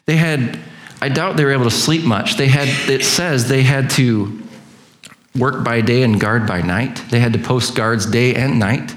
They 0.05 0.17
had, 0.17 0.59
I 1.01 1.09
doubt 1.09 1.35
they 1.35 1.45
were 1.45 1.51
able 1.51 1.63
to 1.63 1.71
sleep 1.71 2.03
much. 2.03 2.37
They 2.37 2.47
had, 2.47 2.67
it 2.89 3.03
says 3.03 3.49
they 3.49 3.63
had 3.63 3.89
to 3.91 4.39
work 5.35 5.63
by 5.63 5.81
day 5.81 6.03
and 6.03 6.19
guard 6.19 6.45
by 6.45 6.61
night. 6.61 7.03
They 7.09 7.19
had 7.19 7.33
to 7.33 7.39
post 7.39 7.75
guards 7.75 8.05
day 8.05 8.35
and 8.35 8.59
night 8.59 8.93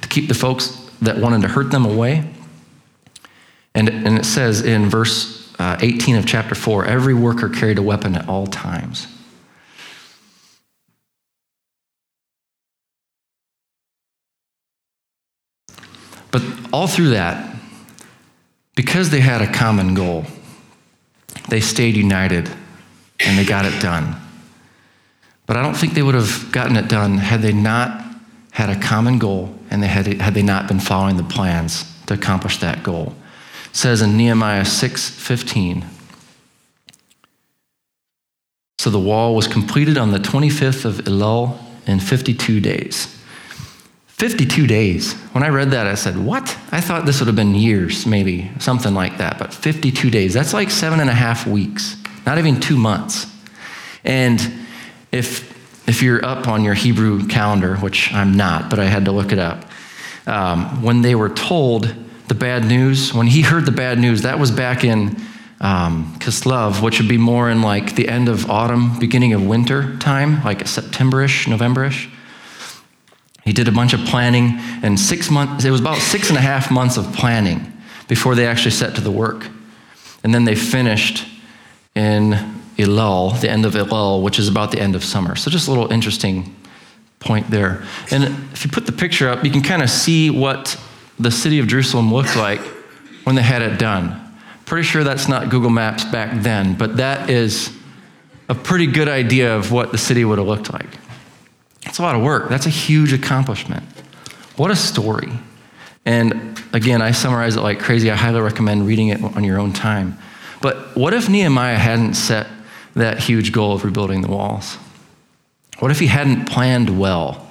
to 0.00 0.08
keep 0.08 0.28
the 0.28 0.34
folks 0.34 0.90
that 1.02 1.18
wanted 1.18 1.42
to 1.42 1.48
hurt 1.48 1.70
them 1.70 1.84
away. 1.84 2.24
And, 3.74 3.90
and 3.90 4.18
it 4.18 4.24
says 4.24 4.62
in 4.62 4.88
verse 4.88 5.54
uh, 5.58 5.76
18 5.80 6.16
of 6.16 6.26
chapter 6.26 6.54
4 6.54 6.86
every 6.86 7.12
worker 7.12 7.50
carried 7.50 7.76
a 7.76 7.82
weapon 7.82 8.16
at 8.16 8.26
all 8.26 8.46
times. 8.46 9.06
But 16.30 16.42
all 16.72 16.86
through 16.86 17.10
that, 17.10 17.56
because 18.74 19.10
they 19.10 19.20
had 19.20 19.42
a 19.42 19.52
common 19.52 19.94
goal, 19.94 20.24
they 21.48 21.60
stayed 21.60 21.96
united 21.96 22.48
and 23.20 23.38
they 23.38 23.44
got 23.44 23.64
it 23.64 23.80
done. 23.82 24.16
But 25.46 25.56
I 25.56 25.62
don't 25.62 25.76
think 25.76 25.94
they 25.94 26.02
would 26.02 26.14
have 26.14 26.50
gotten 26.52 26.76
it 26.76 26.88
done 26.88 27.18
had 27.18 27.42
they 27.42 27.52
not 27.52 28.04
had 28.52 28.70
a 28.70 28.80
common 28.80 29.18
goal 29.18 29.54
and 29.70 29.82
they 29.82 29.88
had, 29.88 30.06
had 30.20 30.34
they 30.34 30.42
not 30.42 30.68
been 30.68 30.80
following 30.80 31.16
the 31.16 31.24
plans 31.24 31.84
to 32.06 32.14
accomplish 32.14 32.58
that 32.58 32.82
goal 32.82 33.14
says 33.72 34.02
in 34.02 34.16
Nehemiah 34.16 34.64
6:15. 34.64 35.84
So 38.78 38.90
the 38.90 38.98
wall 38.98 39.34
was 39.34 39.46
completed 39.46 39.98
on 39.98 40.10
the 40.10 40.18
25th 40.18 40.84
of 40.84 40.96
Elul 41.04 41.58
in 41.86 42.00
52 42.00 42.60
days. 42.60 43.16
52 44.20 44.66
days. 44.66 45.14
When 45.32 45.42
I 45.42 45.48
read 45.48 45.70
that, 45.70 45.86
I 45.86 45.94
said, 45.94 46.14
What? 46.18 46.54
I 46.70 46.82
thought 46.82 47.06
this 47.06 47.20
would 47.20 47.26
have 47.26 47.36
been 47.36 47.54
years, 47.54 48.04
maybe, 48.04 48.50
something 48.58 48.92
like 48.92 49.16
that. 49.16 49.38
But 49.38 49.54
52 49.54 50.10
days, 50.10 50.34
that's 50.34 50.52
like 50.52 50.70
seven 50.70 51.00
and 51.00 51.08
a 51.08 51.14
half 51.14 51.46
weeks, 51.46 51.96
not 52.26 52.36
even 52.36 52.60
two 52.60 52.76
months. 52.76 53.26
And 54.04 54.38
if, 55.10 55.88
if 55.88 56.02
you're 56.02 56.22
up 56.22 56.48
on 56.48 56.64
your 56.64 56.74
Hebrew 56.74 57.28
calendar, 57.28 57.76
which 57.78 58.12
I'm 58.12 58.34
not, 58.36 58.68
but 58.68 58.78
I 58.78 58.84
had 58.84 59.06
to 59.06 59.12
look 59.12 59.32
it 59.32 59.38
up, 59.38 59.64
um, 60.26 60.82
when 60.82 61.00
they 61.00 61.14
were 61.14 61.30
told 61.30 61.94
the 62.28 62.34
bad 62.34 62.66
news, 62.66 63.14
when 63.14 63.26
he 63.26 63.40
heard 63.40 63.64
the 63.64 63.72
bad 63.72 63.98
news, 63.98 64.20
that 64.20 64.38
was 64.38 64.50
back 64.50 64.84
in 64.84 65.16
um, 65.62 66.14
Kislev, 66.18 66.82
which 66.82 67.00
would 67.00 67.08
be 67.08 67.16
more 67.16 67.48
in 67.48 67.62
like 67.62 67.94
the 67.94 68.06
end 68.06 68.28
of 68.28 68.50
autumn, 68.50 68.98
beginning 68.98 69.32
of 69.32 69.46
winter 69.46 69.96
time, 69.96 70.44
like 70.44 70.58
Septemberish, 70.58 71.46
Novemberish. 71.46 72.10
He 73.44 73.52
did 73.52 73.68
a 73.68 73.72
bunch 73.72 73.92
of 73.92 74.00
planning, 74.00 74.58
and 74.82 74.98
six 74.98 75.30
months, 75.30 75.64
it 75.64 75.70
was 75.70 75.80
about 75.80 75.98
six 75.98 76.28
and 76.28 76.38
a 76.38 76.42
half 76.42 76.70
months 76.70 76.96
of 76.96 77.12
planning 77.12 77.72
before 78.08 78.34
they 78.34 78.46
actually 78.46 78.72
set 78.72 78.94
to 78.96 79.00
the 79.00 79.10
work. 79.10 79.48
And 80.22 80.34
then 80.34 80.44
they 80.44 80.54
finished 80.54 81.26
in 81.94 82.32
Elul, 82.76 83.40
the 83.40 83.50
end 83.50 83.64
of 83.64 83.74
Elul, 83.74 84.22
which 84.22 84.38
is 84.38 84.48
about 84.48 84.72
the 84.72 84.80
end 84.80 84.94
of 84.94 85.04
summer. 85.04 85.36
So 85.36 85.50
just 85.50 85.68
a 85.68 85.70
little 85.70 85.90
interesting 85.92 86.54
point 87.18 87.50
there. 87.50 87.82
And 88.10 88.24
if 88.52 88.64
you 88.64 88.70
put 88.70 88.86
the 88.86 88.92
picture 88.92 89.28
up, 89.28 89.44
you 89.44 89.50
can 89.50 89.62
kind 89.62 89.82
of 89.82 89.90
see 89.90 90.30
what 90.30 90.80
the 91.18 91.30
city 91.30 91.58
of 91.58 91.66
Jerusalem 91.66 92.12
looked 92.12 92.36
like 92.36 92.60
when 93.24 93.36
they 93.36 93.42
had 93.42 93.62
it 93.62 93.78
done. 93.78 94.18
Pretty 94.64 94.84
sure 94.84 95.04
that's 95.04 95.28
not 95.28 95.50
Google 95.50 95.70
Maps 95.70 96.04
back 96.04 96.42
then, 96.42 96.74
but 96.74 96.96
that 96.96 97.28
is 97.28 97.76
a 98.48 98.54
pretty 98.54 98.86
good 98.86 99.08
idea 99.08 99.54
of 99.54 99.70
what 99.70 99.92
the 99.92 99.98
city 99.98 100.24
would 100.24 100.38
have 100.38 100.46
looked 100.46 100.72
like. 100.72 100.99
It's 101.86 101.98
a 101.98 102.02
lot 102.02 102.14
of 102.14 102.22
work. 102.22 102.48
That's 102.48 102.66
a 102.66 102.70
huge 102.70 103.12
accomplishment. 103.12 103.84
What 104.56 104.70
a 104.70 104.76
story. 104.76 105.32
And 106.04 106.60
again, 106.72 107.02
I 107.02 107.12
summarize 107.12 107.56
it 107.56 107.60
like 107.60 107.78
crazy. 107.78 108.10
I 108.10 108.16
highly 108.16 108.40
recommend 108.40 108.86
reading 108.86 109.08
it 109.08 109.22
on 109.22 109.44
your 109.44 109.58
own 109.58 109.72
time. 109.72 110.18
But 110.60 110.96
what 110.96 111.14
if 111.14 111.28
Nehemiah 111.28 111.78
hadn't 111.78 112.14
set 112.14 112.46
that 112.94 113.18
huge 113.18 113.52
goal 113.52 113.72
of 113.72 113.84
rebuilding 113.84 114.20
the 114.20 114.28
walls? 114.28 114.76
What 115.78 115.90
if 115.90 115.98
he 115.98 116.06
hadn't 116.06 116.46
planned 116.46 116.98
well? 116.98 117.48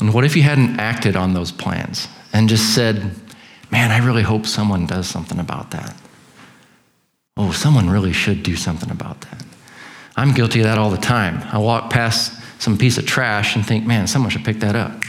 And 0.00 0.12
what 0.14 0.24
if 0.24 0.34
he 0.34 0.40
hadn't 0.42 0.78
acted 0.78 1.16
on 1.16 1.34
those 1.34 1.50
plans? 1.50 2.08
and 2.34 2.48
just 2.48 2.74
said, 2.74 3.14
Man, 3.70 3.90
I 3.90 4.04
really 4.04 4.22
hope 4.22 4.46
someone 4.46 4.86
does 4.86 5.08
something 5.08 5.38
about 5.38 5.70
that. 5.70 5.96
Oh, 7.36 7.50
someone 7.50 7.88
really 7.88 8.12
should 8.12 8.42
do 8.42 8.54
something 8.54 8.90
about 8.90 9.22
that. 9.22 9.42
I'm 10.16 10.32
guilty 10.32 10.60
of 10.60 10.66
that 10.66 10.78
all 10.78 10.90
the 10.90 10.98
time. 10.98 11.42
I 11.50 11.58
walk 11.58 11.90
past 11.90 12.32
some 12.64 12.78
piece 12.78 12.96
of 12.96 13.04
trash 13.04 13.56
and 13.56 13.66
think, 13.66 13.84
man, 13.84 14.06
someone 14.06 14.30
should 14.30 14.44
pick 14.44 14.60
that 14.60 14.74
up. 14.74 15.02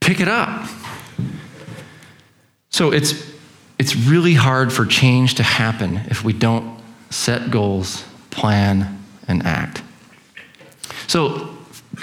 Pick 0.00 0.20
it 0.20 0.28
up. 0.28 0.66
So 2.70 2.92
it's, 2.94 3.30
it's 3.78 3.94
really 3.94 4.32
hard 4.32 4.72
for 4.72 4.86
change 4.86 5.34
to 5.34 5.42
happen 5.42 5.98
if 6.06 6.24
we 6.24 6.32
don't 6.32 6.80
set 7.10 7.50
goals, 7.50 8.04
plan, 8.30 9.04
and 9.28 9.42
act. 9.44 9.82
So, 11.08 11.54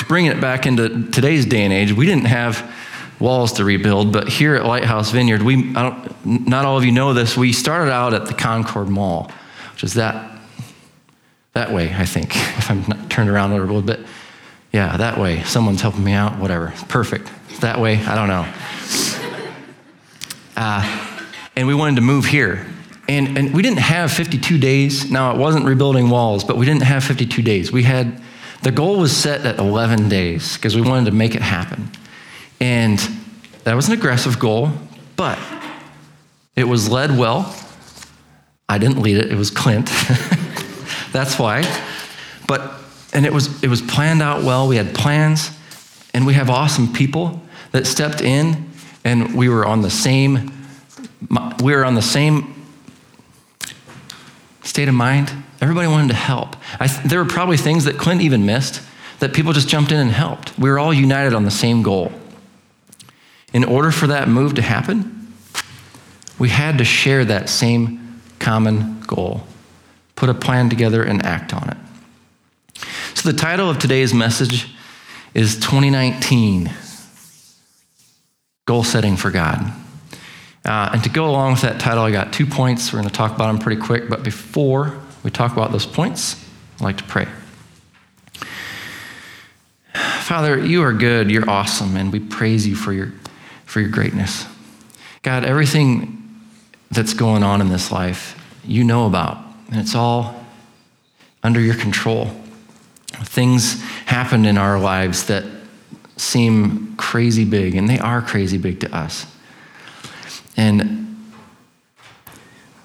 bringing 0.08 0.32
it 0.32 0.40
back 0.40 0.68
into 0.68 1.10
today's 1.10 1.48
day 1.48 1.64
and 1.64 1.74
age, 1.74 1.94
we 1.94 2.06
didn't 2.06 2.26
have 2.26 2.72
walls 3.20 3.54
to 3.54 3.66
rebuild. 3.66 4.14
But 4.14 4.30
here 4.30 4.54
at 4.56 4.66
Lighthouse 4.66 5.10
Vineyard, 5.10 5.42
we 5.42 5.56
not 5.56 6.66
all 6.66 6.78
of 6.78 6.86
you 6.86 6.92
know 6.92 7.16
this. 7.16 7.36
We 7.36 7.54
started 7.54 7.92
out 7.92 8.14
at 8.14 8.28
the 8.28 8.36
Concord 8.36 8.90
Mall, 8.90 9.32
which 9.74 9.84
is 9.84 9.96
that 9.96 10.36
that 11.56 11.72
way, 11.72 11.92
I 11.94 12.06
think. 12.06 12.36
If 12.66 12.72
I'm 12.72 12.84
not 12.88 13.05
turned 13.16 13.30
around 13.30 13.54
a 13.54 13.58
little 13.58 13.82
bit, 13.82 14.02
yeah, 14.74 14.98
that 14.98 15.18
way. 15.18 15.42
Someone's 15.44 15.82
helping 15.82 16.04
me 16.04 16.12
out. 16.12 16.38
Whatever. 16.38 16.74
Perfect. 16.90 17.32
That 17.62 17.80
way. 17.80 17.98
I 17.98 18.14
don't 18.14 18.28
know. 18.28 18.46
Uh, 20.58 21.22
and 21.56 21.66
we 21.66 21.74
wanted 21.74 21.96
to 21.96 22.02
move 22.02 22.26
here. 22.26 22.68
And, 23.08 23.38
and 23.38 23.54
we 23.54 23.62
didn't 23.62 23.80
have 23.80 24.12
52 24.12 24.58
days. 24.58 25.10
Now, 25.10 25.32
it 25.32 25.38
wasn't 25.38 25.66
rebuilding 25.66 26.10
walls, 26.10 26.44
but 26.44 26.58
we 26.58 26.66
didn't 26.66 26.84
have 26.84 27.06
52 27.06 27.42
days. 27.42 27.72
We 27.72 27.84
had, 27.84 28.22
the 28.64 28.72
goal 28.72 29.00
was 29.00 29.16
set 29.16 29.46
at 29.46 29.60
11 29.60 30.10
days 30.10 30.58
because 30.58 30.76
we 30.76 30.82
wanted 30.82 31.06
to 31.06 31.12
make 31.12 31.36
it 31.36 31.42
happen. 31.42 31.90
And 32.60 33.00
that 33.64 33.76
was 33.76 33.88
an 33.88 33.94
aggressive 33.94 34.40
goal, 34.40 34.72
but 35.16 35.40
it 36.58 36.66
was 36.66 36.90
led 36.90 37.18
well. 37.18 37.56
I 38.68 38.78
didn't 38.78 39.02
lead 39.02 39.18
it, 39.18 39.32
it 39.32 39.36
was 39.36 39.52
Clint. 39.52 39.86
That's 41.14 41.40
why. 41.40 41.64
But 42.48 42.82
and 43.16 43.26
it 43.26 43.34
was, 43.34 43.64
it 43.64 43.70
was 43.70 43.82
planned 43.82 44.22
out 44.22 44.44
well. 44.44 44.68
We 44.68 44.76
had 44.76 44.94
plans, 44.94 45.50
and 46.14 46.26
we 46.26 46.34
have 46.34 46.50
awesome 46.50 46.92
people 46.92 47.42
that 47.72 47.88
stepped 47.88 48.20
in, 48.20 48.70
and 49.06 49.36
we 49.36 49.48
were 49.48 49.66
on 49.66 49.82
the 49.82 49.90
same, 49.90 50.52
we 51.64 51.74
were 51.74 51.86
on 51.86 51.96
the 51.96 52.02
same 52.02 52.54
state 54.64 54.90
of 54.90 54.94
mind. 54.94 55.32
Everybody 55.62 55.88
wanted 55.88 56.10
to 56.10 56.16
help. 56.16 56.58
I, 56.78 56.88
there 57.06 57.24
were 57.24 57.30
probably 57.30 57.56
things 57.56 57.86
that 57.86 57.98
Clint 57.98 58.22
even 58.22 58.46
missed 58.46 58.82
that 59.20 59.34
people 59.34 59.54
just 59.54 59.70
jumped 59.70 59.94
in 59.94 60.00
and 60.00 60.12
helped. 60.12 60.60
We 60.60 60.70
were 60.70 60.78
all 60.78 60.94
united 60.94 61.34
on 61.34 61.46
the 61.46 61.52
same 61.52 61.84
goal. 61.84 62.12
In 63.54 63.64
order 63.64 63.92
for 63.92 64.08
that 64.08 64.28
move 64.28 64.56
to 64.56 64.62
happen, 64.62 65.34
we 66.38 66.50
had 66.50 66.80
to 66.80 66.84
share 66.84 67.24
that 67.24 67.48
same 67.48 68.20
common 68.40 69.00
goal, 69.08 69.48
put 70.18 70.28
a 70.28 70.34
plan 70.34 70.70
together, 70.70 71.02
and 71.02 71.26
act 71.26 71.54
on 71.54 71.70
it. 71.70 71.78
So, 73.26 73.32
the 73.32 73.38
title 73.40 73.72
of 73.72 73.80
today's 73.80 74.14
message 74.14 74.68
is 75.34 75.56
2019 75.56 76.72
Goal 78.68 78.84
Setting 78.84 79.18
for 79.18 79.32
God. 79.32 79.74
Uh, 80.64 80.92
and 80.94 81.04
to 81.04 81.10
go 81.10 81.28
along 81.28 81.54
with 81.54 81.62
that 81.62 81.80
title, 81.80 82.04
I 82.04 82.12
got 82.12 82.32
two 82.32 82.46
points. 82.46 82.94
We're 82.94 83.00
going 83.00 83.10
to 83.10 83.16
talk 83.16 83.34
about 83.34 83.48
them 83.48 83.58
pretty 83.58 83.82
quick. 83.82 84.10
But 84.10 84.22
before 84.22 84.96
we 85.24 85.32
talk 85.32 85.54
about 85.54 85.72
those 85.72 85.88
points, 85.88 86.40
I'd 86.76 86.84
like 86.84 86.98
to 86.98 87.04
pray. 87.06 87.28
Father, 90.20 90.64
you 90.64 90.84
are 90.84 90.94
good, 90.94 91.32
you're 91.32 91.50
awesome, 91.50 91.98
and 91.98 92.14
we 92.14 92.20
praise 92.20 92.68
you 92.68 92.76
for 92.76 92.94
your, 92.94 93.12
for 93.66 93.80
your 93.80 93.90
greatness. 93.90 94.46
God, 95.24 95.46
everything 95.46 96.44
that's 96.92 97.16
going 97.16 97.42
on 97.42 97.60
in 97.60 97.70
this 97.70 97.92
life, 97.92 98.40
you 98.64 98.84
know 98.84 99.08
about, 99.08 99.40
and 99.72 99.80
it's 99.80 99.96
all 99.96 100.46
under 101.42 101.60
your 101.60 101.76
control. 101.76 102.30
Things 103.24 103.82
happen 104.06 104.46
in 104.46 104.58
our 104.58 104.80
lives 104.80 105.26
that 105.26 105.46
seem 106.18 106.96
crazy 106.98 107.46
big, 107.46 107.76
and 107.76 107.90
they 107.90 108.00
are 108.00 108.22
crazy 108.22 108.58
big 108.58 108.80
to 108.82 108.96
us. 108.96 109.26
And 110.58 111.18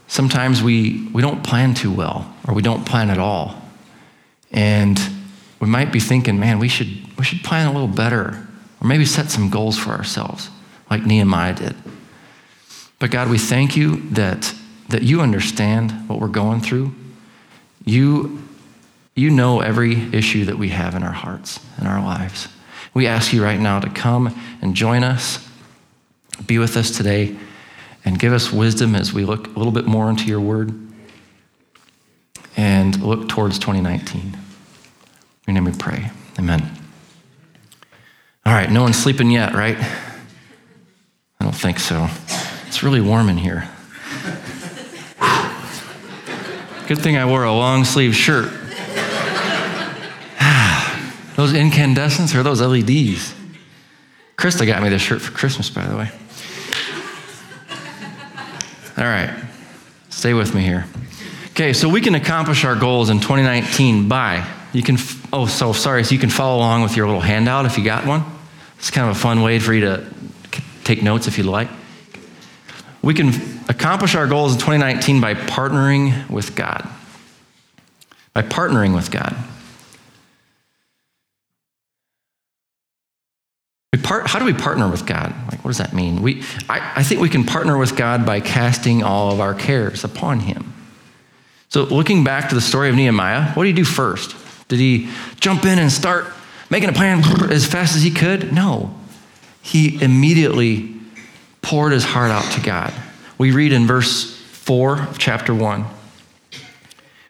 sometimes 0.08 0.62
we, 0.62 1.08
we 1.12 1.22
don't 1.22 1.42
plan 1.44 1.74
too 1.74 1.92
well, 1.92 2.34
or 2.46 2.54
we 2.54 2.62
don't 2.62 2.84
plan 2.84 3.10
at 3.10 3.18
all. 3.18 3.62
And 4.52 5.00
we 5.60 5.68
might 5.68 5.92
be 5.92 6.00
thinking, 6.00 6.40
man, 6.40 6.58
we 6.58 6.68
should, 6.68 6.88
we 7.16 7.24
should 7.24 7.44
plan 7.44 7.68
a 7.68 7.72
little 7.72 7.88
better, 7.88 8.46
or 8.80 8.88
maybe 8.88 9.04
set 9.04 9.30
some 9.30 9.50
goals 9.50 9.78
for 9.78 9.90
ourselves, 9.90 10.50
like 10.90 11.06
Nehemiah 11.06 11.54
did. 11.54 11.76
But 12.98 13.10
God, 13.10 13.30
we 13.30 13.38
thank 13.38 13.76
you 13.76 13.96
that, 14.10 14.54
that 14.88 15.02
you 15.02 15.20
understand 15.20 15.92
what 16.08 16.20
we're 16.20 16.28
going 16.28 16.60
through. 16.60 16.92
You, 17.84 18.42
you 19.20 19.28
know 19.28 19.60
every 19.60 19.92
issue 20.14 20.46
that 20.46 20.56
we 20.56 20.70
have 20.70 20.94
in 20.94 21.02
our 21.02 21.12
hearts, 21.12 21.60
in 21.78 21.86
our 21.86 22.02
lives. 22.02 22.48
We 22.94 23.06
ask 23.06 23.34
you 23.34 23.44
right 23.44 23.60
now 23.60 23.78
to 23.78 23.90
come 23.90 24.34
and 24.62 24.74
join 24.74 25.04
us, 25.04 25.46
be 26.46 26.56
with 26.58 26.74
us 26.78 26.90
today 26.90 27.36
and 28.02 28.18
give 28.18 28.32
us 28.32 28.50
wisdom 28.50 28.94
as 28.94 29.12
we 29.12 29.26
look 29.26 29.46
a 29.48 29.58
little 29.58 29.74
bit 29.74 29.84
more 29.84 30.08
into 30.08 30.24
your 30.24 30.40
word 30.40 30.72
and 32.56 32.98
look 33.02 33.28
towards 33.28 33.58
2019. 33.58 34.20
In 34.22 34.34
your 35.46 35.54
name 35.54 35.64
we 35.66 35.72
pray. 35.72 36.10
Amen. 36.38 36.62
All 38.46 38.54
right, 38.54 38.70
no 38.70 38.82
one's 38.82 38.96
sleeping 38.96 39.30
yet, 39.30 39.52
right? 39.52 39.76
I 39.78 41.44
don't 41.44 41.54
think 41.54 41.78
so. 41.78 42.08
It's 42.66 42.82
really 42.82 43.02
warm 43.02 43.28
in 43.28 43.36
here. 43.36 43.68
Good 46.88 46.98
thing 46.98 47.18
I 47.18 47.26
wore 47.26 47.44
a 47.44 47.52
long 47.52 47.84
sleeve 47.84 48.16
shirt. 48.16 48.50
Those 51.40 51.54
incandescents 51.54 52.34
or 52.34 52.42
those 52.42 52.60
LEDs? 52.60 53.34
Krista 54.36 54.66
got 54.66 54.82
me 54.82 54.90
this 54.90 55.00
shirt 55.00 55.22
for 55.22 55.32
Christmas, 55.32 55.70
by 55.70 55.86
the 55.86 55.96
way. 55.96 56.10
All 58.98 59.04
right, 59.04 59.42
stay 60.10 60.34
with 60.34 60.54
me 60.54 60.60
here. 60.60 60.84
Okay, 61.52 61.72
so 61.72 61.88
we 61.88 62.02
can 62.02 62.14
accomplish 62.14 62.66
our 62.66 62.76
goals 62.76 63.08
in 63.08 63.20
2019 63.20 64.06
by, 64.06 64.46
you 64.74 64.82
can, 64.82 64.98
oh, 65.32 65.46
so 65.46 65.72
sorry, 65.72 66.04
so 66.04 66.12
you 66.12 66.20
can 66.20 66.28
follow 66.28 66.58
along 66.58 66.82
with 66.82 66.94
your 66.94 67.06
little 67.06 67.22
handout 67.22 67.64
if 67.64 67.78
you 67.78 67.84
got 67.84 68.04
one. 68.04 68.22
It's 68.76 68.90
kind 68.90 69.08
of 69.08 69.16
a 69.16 69.18
fun 69.18 69.40
way 69.40 69.58
for 69.60 69.72
you 69.72 69.80
to 69.80 70.06
take 70.84 71.02
notes 71.02 71.26
if 71.26 71.38
you'd 71.38 71.46
like. 71.46 71.70
We 73.00 73.14
can 73.14 73.30
accomplish 73.70 74.14
our 74.14 74.26
goals 74.26 74.52
in 74.52 74.58
2019 74.58 75.22
by 75.22 75.32
partnering 75.32 76.28
with 76.28 76.54
God. 76.54 76.86
By 78.34 78.42
partnering 78.42 78.94
with 78.94 79.10
God. 79.10 79.34
Part, 83.98 84.28
how 84.28 84.38
do 84.38 84.44
we 84.44 84.52
partner 84.52 84.88
with 84.88 85.04
God? 85.04 85.34
Like, 85.50 85.64
what 85.64 85.70
does 85.70 85.78
that 85.78 85.92
mean? 85.92 86.22
We, 86.22 86.44
I, 86.68 86.92
I 86.96 87.02
think 87.02 87.20
we 87.20 87.28
can 87.28 87.44
partner 87.44 87.76
with 87.76 87.96
God 87.96 88.24
by 88.24 88.40
casting 88.40 89.02
all 89.02 89.32
of 89.32 89.40
our 89.40 89.54
cares 89.54 90.04
upon 90.04 90.40
Him. 90.40 90.72
So, 91.70 91.84
looking 91.84 92.24
back 92.24 92.48
to 92.48 92.54
the 92.54 92.60
story 92.60 92.88
of 92.88 92.96
Nehemiah, 92.96 93.52
what 93.52 93.64
did 93.64 93.70
he 93.70 93.82
do 93.82 93.84
first? 93.84 94.34
Did 94.68 94.78
he 94.78 95.08
jump 95.40 95.64
in 95.64 95.78
and 95.78 95.90
start 95.90 96.26
making 96.68 96.88
a 96.88 96.92
plan 96.92 97.22
as 97.50 97.66
fast 97.66 97.94
as 97.94 98.02
he 98.02 98.10
could? 98.10 98.52
No. 98.52 98.94
He 99.62 100.00
immediately 100.02 100.96
poured 101.62 101.92
his 101.92 102.04
heart 102.04 102.30
out 102.30 102.50
to 102.54 102.60
God. 102.60 102.92
We 103.38 103.52
read 103.52 103.72
in 103.72 103.86
verse 103.86 104.36
4 104.36 105.02
of 105.02 105.18
chapter 105.18 105.54
1 105.54 105.84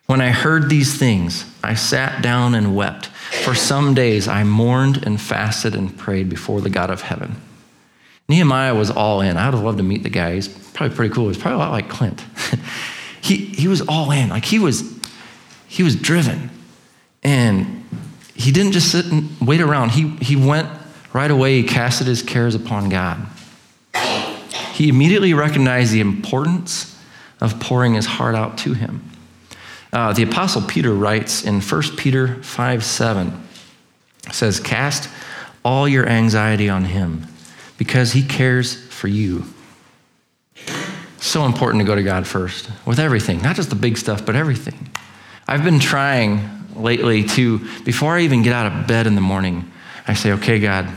When 0.06 0.20
I 0.20 0.30
heard 0.30 0.70
these 0.70 0.98
things, 0.98 1.44
I 1.62 1.74
sat 1.74 2.22
down 2.22 2.54
and 2.54 2.74
wept. 2.74 3.09
For 3.30 3.54
some 3.54 3.94
days 3.94 4.28
I 4.28 4.44
mourned 4.44 5.04
and 5.04 5.20
fasted 5.20 5.74
and 5.74 5.96
prayed 5.96 6.28
before 6.28 6.60
the 6.60 6.70
God 6.70 6.90
of 6.90 7.02
heaven. 7.02 7.40
Nehemiah 8.28 8.74
was 8.74 8.90
all 8.90 9.20
in. 9.20 9.36
I 9.36 9.46
would 9.46 9.54
have 9.54 9.64
loved 9.64 9.78
to 9.78 9.84
meet 9.84 10.02
the 10.02 10.10
guy. 10.10 10.34
He's 10.34 10.48
probably 10.48 10.94
pretty 10.96 11.14
cool. 11.14 11.28
He's 11.28 11.38
probably 11.38 11.56
a 11.56 11.58
lot 11.58 11.72
like 11.72 11.88
Clint. 11.88 12.24
he, 13.20 13.36
he 13.36 13.66
was 13.66 13.80
all 13.82 14.10
in. 14.10 14.28
Like 14.28 14.44
he 14.44 14.58
was, 14.58 14.82
he 15.66 15.82
was 15.82 15.96
driven. 15.96 16.50
And 17.22 17.84
he 18.34 18.52
didn't 18.52 18.72
just 18.72 18.90
sit 18.90 19.06
and 19.06 19.30
wait 19.40 19.60
around. 19.60 19.90
He, 19.90 20.08
he 20.16 20.36
went 20.36 20.68
right 21.12 21.30
away, 21.30 21.60
he 21.60 21.66
casted 21.66 22.06
his 22.06 22.22
cares 22.22 22.54
upon 22.54 22.88
God. 22.88 23.26
He 24.72 24.88
immediately 24.88 25.34
recognized 25.34 25.92
the 25.92 26.00
importance 26.00 26.96
of 27.40 27.58
pouring 27.60 27.94
his 27.94 28.06
heart 28.06 28.34
out 28.34 28.58
to 28.58 28.74
him. 28.74 29.09
Uh, 29.92 30.12
the 30.12 30.22
Apostle 30.22 30.62
Peter 30.62 30.92
writes 30.92 31.44
in 31.44 31.60
1 31.60 31.82
Peter 31.96 32.42
5 32.42 32.84
7, 32.84 33.48
says, 34.30 34.60
Cast 34.60 35.08
all 35.64 35.88
your 35.88 36.06
anxiety 36.08 36.68
on 36.68 36.84
him 36.84 37.26
because 37.76 38.12
he 38.12 38.22
cares 38.22 38.74
for 38.88 39.08
you. 39.08 39.44
So 41.18 41.44
important 41.44 41.82
to 41.82 41.86
go 41.86 41.94
to 41.94 42.02
God 42.02 42.26
first 42.26 42.70
with 42.86 42.98
everything, 42.98 43.42
not 43.42 43.56
just 43.56 43.70
the 43.70 43.76
big 43.76 43.98
stuff, 43.98 44.24
but 44.24 44.36
everything. 44.36 44.90
I've 45.46 45.64
been 45.64 45.80
trying 45.80 46.48
lately 46.76 47.24
to, 47.24 47.58
before 47.84 48.16
I 48.16 48.20
even 48.22 48.42
get 48.42 48.52
out 48.52 48.72
of 48.72 48.86
bed 48.86 49.06
in 49.06 49.16
the 49.16 49.20
morning, 49.20 49.70
I 50.06 50.14
say, 50.14 50.32
okay, 50.32 50.60
God, 50.60 50.88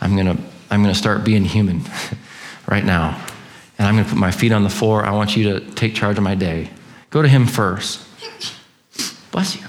I'm 0.00 0.16
going 0.16 0.36
to 0.36 0.42
I'm 0.72 0.82
going 0.82 0.94
to 0.94 0.98
start 0.98 1.22
being 1.22 1.44
human 1.44 1.82
right 2.66 2.82
now. 2.82 3.22
And 3.78 3.86
I'm 3.86 3.94
going 3.94 4.04
to 4.04 4.10
put 4.10 4.18
my 4.18 4.30
feet 4.30 4.52
on 4.52 4.62
the 4.62 4.70
floor. 4.70 5.04
I 5.04 5.10
want 5.10 5.36
you 5.36 5.52
to 5.52 5.60
take 5.72 5.94
charge 5.94 6.16
of 6.16 6.24
my 6.24 6.34
day. 6.34 6.70
Go 7.10 7.20
to 7.20 7.28
Him 7.28 7.46
first. 7.46 8.02
Bless 9.30 9.56
you. 9.56 9.66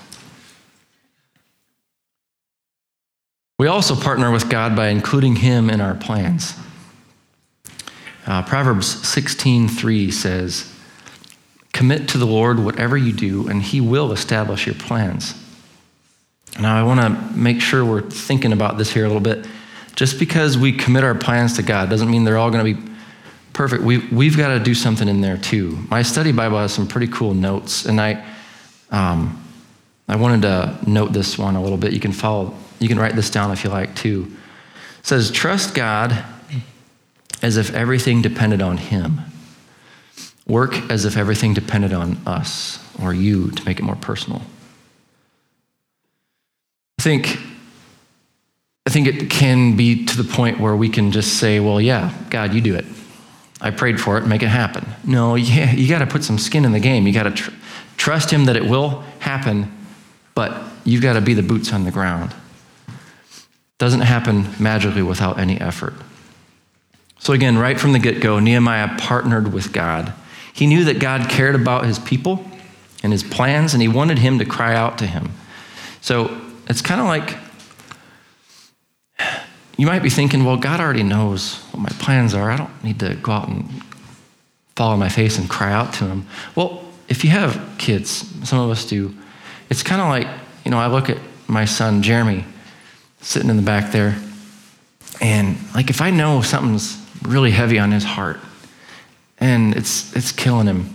We 3.59 3.67
also 3.67 3.95
partner 3.95 4.29
with 4.31 4.49
God 4.49 4.75
by 4.75 4.89
including 4.89 5.37
Him 5.37 5.69
in 5.69 5.79
our 5.79 5.95
plans. 5.95 6.53
Uh, 8.25 8.41
Proverbs 8.41 8.87
16:3 9.07 10.11
says, 10.11 10.65
"Commit 11.71 12.07
to 12.09 12.17
the 12.17 12.25
Lord 12.25 12.59
whatever 12.59 12.97
you 12.97 13.13
do, 13.13 13.47
and 13.47 13.61
He 13.61 13.79
will 13.79 14.11
establish 14.11 14.65
your 14.65 14.75
plans." 14.75 15.35
Now, 16.59 16.77
I 16.77 16.83
want 16.83 16.99
to 16.99 17.37
make 17.37 17.61
sure 17.61 17.83
we're 17.83 18.01
thinking 18.01 18.53
about 18.53 18.77
this 18.77 18.91
here 18.91 19.05
a 19.05 19.07
little 19.07 19.21
bit. 19.21 19.45
Just 19.95 20.19
because 20.19 20.57
we 20.57 20.71
commit 20.71 21.03
our 21.03 21.15
plans 21.15 21.53
to 21.53 21.63
God 21.63 21.89
doesn't 21.89 22.09
mean 22.09 22.23
they're 22.23 22.37
all 22.37 22.51
going 22.51 22.65
to 22.65 22.73
be 22.73 22.91
perfect. 23.53 23.83
We, 23.83 23.99
we've 24.09 24.37
got 24.37 24.49
to 24.49 24.59
do 24.59 24.73
something 24.73 25.07
in 25.07 25.21
there 25.21 25.37
too. 25.37 25.77
My 25.89 26.01
study 26.01 26.31
Bible 26.31 26.57
has 26.57 26.73
some 26.73 26.87
pretty 26.87 27.07
cool 27.07 27.33
notes, 27.33 27.85
and 27.85 28.01
I, 28.01 28.23
um, 28.93 29.43
I 30.07 30.15
wanted 30.15 30.43
to 30.43 30.77
note 30.87 31.11
this 31.11 31.37
one 31.37 31.55
a 31.55 31.61
little 31.61 31.77
bit. 31.77 31.91
You 31.91 31.99
can 31.99 32.11
follow, 32.13 32.53
you 32.79 32.87
can 32.87 32.99
write 32.99 33.15
this 33.15 33.29
down 33.29 33.51
if 33.51 33.63
you 33.63 33.69
like 33.69 33.95
too. 33.95 34.31
It 34.99 35.05
says, 35.05 35.31
Trust 35.31 35.73
God 35.73 36.23
as 37.41 37.57
if 37.57 37.73
everything 37.73 38.21
depended 38.21 38.61
on 38.61 38.77
Him. 38.77 39.21
Work 40.47 40.75
as 40.91 41.05
if 41.05 41.17
everything 41.17 41.53
depended 41.53 41.91
on 41.91 42.17
us 42.25 42.79
or 43.01 43.13
you 43.13 43.49
to 43.51 43.65
make 43.65 43.79
it 43.79 43.83
more 43.83 43.95
personal. 43.95 44.41
I 46.99 47.01
think, 47.01 47.39
I 48.85 48.91
think 48.91 49.07
it 49.07 49.29
can 49.29 49.75
be 49.75 50.05
to 50.05 50.21
the 50.21 50.23
point 50.23 50.59
where 50.59 50.75
we 50.75 50.89
can 50.89 51.11
just 51.11 51.39
say, 51.39 51.59
well, 51.59 51.81
yeah, 51.81 52.13
God, 52.29 52.53
you 52.53 52.61
do 52.61 52.75
it. 52.75 52.85
I 53.59 53.71
prayed 53.71 53.99
for 53.99 54.17
it, 54.17 54.27
make 54.27 54.43
it 54.43 54.49
happen. 54.49 54.85
No, 55.05 55.35
yeah, 55.35 55.71
you 55.71 55.87
got 55.87 55.99
to 55.99 56.07
put 56.07 56.23
some 56.23 56.37
skin 56.37 56.65
in 56.65 56.71
the 56.71 56.79
game. 56.79 57.07
You 57.07 57.13
got 57.13 57.23
to 57.23 57.31
tr- 57.31 57.51
trust 57.97 58.31
Him 58.31 58.45
that 58.45 58.55
it 58.55 58.65
will 58.65 59.03
happen 59.19 59.71
but 60.35 60.63
you've 60.83 61.01
got 61.01 61.13
to 61.13 61.21
be 61.21 61.33
the 61.33 61.43
boots 61.43 61.73
on 61.73 61.83
the 61.83 61.91
ground. 61.91 62.33
Doesn't 63.77 64.01
happen 64.01 64.47
magically 64.59 65.01
without 65.01 65.39
any 65.39 65.59
effort. 65.59 65.93
So, 67.19 67.33
again, 67.33 67.57
right 67.57 67.79
from 67.79 67.93
the 67.93 67.99
get 67.99 68.21
go, 68.21 68.39
Nehemiah 68.39 68.97
partnered 68.97 69.53
with 69.53 69.71
God. 69.71 70.13
He 70.53 70.67
knew 70.67 70.83
that 70.85 70.99
God 70.99 71.29
cared 71.29 71.55
about 71.55 71.85
his 71.85 71.99
people 71.99 72.43
and 73.01 73.11
his 73.11 73.23
plans, 73.23 73.73
and 73.73 73.81
he 73.81 73.87
wanted 73.87 74.19
him 74.19 74.39
to 74.39 74.45
cry 74.45 74.75
out 74.75 74.97
to 74.99 75.07
him. 75.07 75.31
So, 76.01 76.41
it's 76.67 76.81
kind 76.81 76.99
of 76.99 77.07
like 77.07 77.37
you 79.77 79.85
might 79.85 80.03
be 80.03 80.09
thinking, 80.09 80.45
well, 80.45 80.57
God 80.57 80.79
already 80.79 81.03
knows 81.03 81.57
what 81.71 81.81
my 81.81 81.89
plans 81.99 82.33
are. 82.33 82.51
I 82.51 82.57
don't 82.57 82.83
need 82.83 82.99
to 82.99 83.15
go 83.15 83.31
out 83.31 83.47
and 83.47 83.69
fall 84.75 84.91
on 84.91 84.99
my 84.99 85.09
face 85.09 85.37
and 85.37 85.49
cry 85.49 85.71
out 85.71 85.93
to 85.93 86.05
him. 86.05 86.27
Well, 86.55 86.82
if 87.13 87.23
you 87.23 87.29
have 87.29 87.75
kids, 87.77 88.09
some 88.43 88.57
of 88.57 88.71
us 88.71 88.85
do, 88.85 89.13
it's 89.69 89.83
kind 89.83 90.01
of 90.01 90.07
like, 90.07 90.27
you 90.65 90.71
know, 90.71 90.79
I 90.79 90.87
look 90.87 91.11
at 91.11 91.19
my 91.47 91.65
son, 91.65 92.01
Jeremy, 92.01 92.43
sitting 93.21 93.51
in 93.51 93.55
the 93.55 93.61
back 93.61 93.91
there, 93.91 94.17
and 95.21 95.55
like 95.75 95.91
if 95.91 96.01
I 96.01 96.09
know 96.09 96.41
something's 96.41 96.97
really 97.21 97.51
heavy 97.51 97.77
on 97.77 97.91
his 97.91 98.03
heart 98.03 98.39
and 99.37 99.75
it's, 99.75 100.15
it's 100.15 100.31
killing 100.31 100.65
him, 100.65 100.91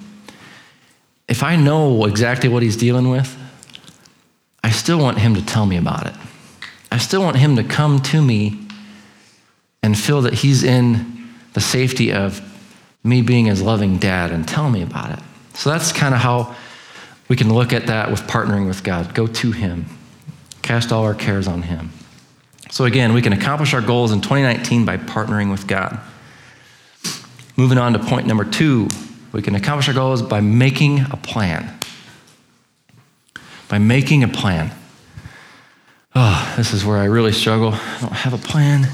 if 1.28 1.44
I 1.44 1.54
know 1.54 2.04
exactly 2.04 2.48
what 2.48 2.64
he's 2.64 2.76
dealing 2.76 3.10
with, 3.10 3.38
I 4.64 4.70
still 4.70 4.98
want 4.98 5.18
him 5.18 5.36
to 5.36 5.46
tell 5.46 5.66
me 5.66 5.76
about 5.76 6.08
it. 6.08 6.14
I 6.90 6.98
still 6.98 7.22
want 7.22 7.36
him 7.36 7.54
to 7.54 7.62
come 7.62 8.00
to 8.00 8.20
me 8.20 8.58
and 9.84 9.96
feel 9.96 10.22
that 10.22 10.34
he's 10.34 10.64
in 10.64 11.28
the 11.52 11.60
safety 11.60 12.12
of 12.12 12.42
me 13.04 13.22
being 13.22 13.46
his 13.46 13.62
loving 13.62 13.98
dad 13.98 14.32
and 14.32 14.48
tell 14.48 14.68
me 14.68 14.82
about 14.82 15.16
it. 15.16 15.24
So 15.58 15.70
that's 15.70 15.90
kind 15.90 16.14
of 16.14 16.20
how 16.20 16.54
we 17.26 17.34
can 17.34 17.52
look 17.52 17.72
at 17.72 17.88
that 17.88 18.12
with 18.12 18.20
partnering 18.28 18.68
with 18.68 18.84
God. 18.84 19.12
Go 19.12 19.26
to 19.26 19.50
him, 19.50 19.86
cast 20.62 20.92
all 20.92 21.02
our 21.02 21.16
cares 21.16 21.48
on 21.48 21.62
him. 21.62 21.90
So 22.70 22.84
again, 22.84 23.12
we 23.12 23.22
can 23.22 23.32
accomplish 23.32 23.74
our 23.74 23.80
goals 23.80 24.12
in 24.12 24.20
2019 24.20 24.84
by 24.84 24.98
partnering 24.98 25.50
with 25.50 25.66
God. 25.66 25.98
Moving 27.56 27.76
on 27.76 27.92
to 27.94 27.98
point 27.98 28.24
number 28.28 28.44
two, 28.44 28.86
we 29.32 29.42
can 29.42 29.56
accomplish 29.56 29.88
our 29.88 29.94
goals 29.94 30.22
by 30.22 30.40
making 30.40 31.00
a 31.10 31.16
plan. 31.16 31.76
By 33.66 33.78
making 33.78 34.22
a 34.22 34.28
plan. 34.28 34.70
Oh, 36.14 36.54
this 36.56 36.72
is 36.72 36.84
where 36.84 36.98
I 36.98 37.06
really 37.06 37.32
struggle. 37.32 37.72
I 37.72 37.98
don't 38.00 38.12
have 38.12 38.32
a 38.32 38.38
plan. 38.38 38.86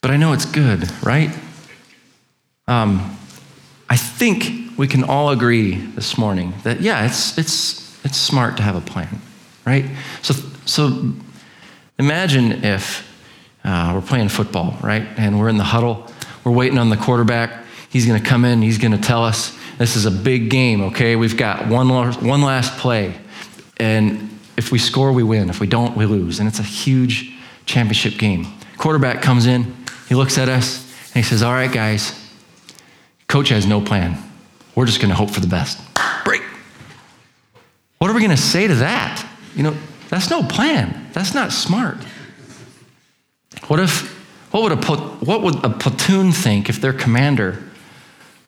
But 0.00 0.10
I 0.10 0.16
know 0.16 0.32
it's 0.32 0.44
good, 0.44 0.90
right? 1.04 1.30
Um, 2.66 3.16
I 3.88 3.96
think 3.96 4.61
we 4.82 4.88
can 4.88 5.04
all 5.04 5.30
agree 5.30 5.76
this 5.76 6.18
morning 6.18 6.52
that, 6.64 6.80
yeah, 6.80 7.06
it's, 7.06 7.38
it's, 7.38 8.04
it's 8.04 8.18
smart 8.18 8.56
to 8.56 8.64
have 8.64 8.74
a 8.74 8.80
plan, 8.80 9.20
right? 9.64 9.84
So, 10.22 10.34
so 10.66 11.12
imagine 12.00 12.64
if 12.64 13.08
uh, 13.62 13.92
we're 13.94 14.04
playing 14.04 14.28
football, 14.28 14.76
right? 14.82 15.06
And 15.16 15.38
we're 15.38 15.50
in 15.50 15.56
the 15.56 15.62
huddle, 15.62 16.04
we're 16.42 16.50
waiting 16.50 16.78
on 16.78 16.90
the 16.90 16.96
quarterback. 16.96 17.64
He's 17.90 18.06
going 18.06 18.20
to 18.20 18.28
come 18.28 18.44
in, 18.44 18.60
he's 18.60 18.78
going 18.78 18.90
to 18.90 18.98
tell 18.98 19.22
us 19.22 19.56
this 19.78 19.94
is 19.94 20.04
a 20.04 20.10
big 20.10 20.50
game, 20.50 20.80
okay? 20.80 21.14
We've 21.14 21.36
got 21.36 21.68
one, 21.68 21.88
one 21.88 22.42
last 22.42 22.76
play. 22.78 23.14
And 23.76 24.36
if 24.56 24.72
we 24.72 24.80
score, 24.80 25.12
we 25.12 25.22
win. 25.22 25.48
If 25.48 25.60
we 25.60 25.68
don't, 25.68 25.96
we 25.96 26.06
lose. 26.06 26.40
And 26.40 26.48
it's 26.48 26.58
a 26.58 26.64
huge 26.64 27.32
championship 27.66 28.18
game. 28.18 28.48
Quarterback 28.78 29.22
comes 29.22 29.46
in, 29.46 29.76
he 30.08 30.16
looks 30.16 30.38
at 30.38 30.48
us, 30.48 30.82
and 31.14 31.22
he 31.24 31.30
says, 31.30 31.44
All 31.44 31.52
right, 31.52 31.70
guys, 31.70 32.20
coach 33.28 33.50
has 33.50 33.64
no 33.64 33.80
plan. 33.80 34.30
We're 34.74 34.86
just 34.86 35.00
going 35.00 35.10
to 35.10 35.14
hope 35.14 35.30
for 35.30 35.40
the 35.40 35.46
best. 35.46 35.78
Break. 36.24 36.42
What 37.98 38.10
are 38.10 38.14
we 38.14 38.20
going 38.20 38.30
to 38.30 38.36
say 38.36 38.66
to 38.66 38.74
that? 38.76 39.26
You 39.54 39.64
know, 39.64 39.76
that's 40.08 40.30
no 40.30 40.42
plan. 40.42 41.08
That's 41.12 41.34
not 41.34 41.52
smart. 41.52 41.96
What 43.68 43.80
if, 43.80 44.10
what 44.52 44.62
would 44.62 44.72
a, 44.72 44.96
what 44.96 45.42
would 45.42 45.64
a 45.64 45.70
platoon 45.70 46.32
think 46.32 46.68
if 46.68 46.80
their 46.80 46.92
commander 46.92 47.62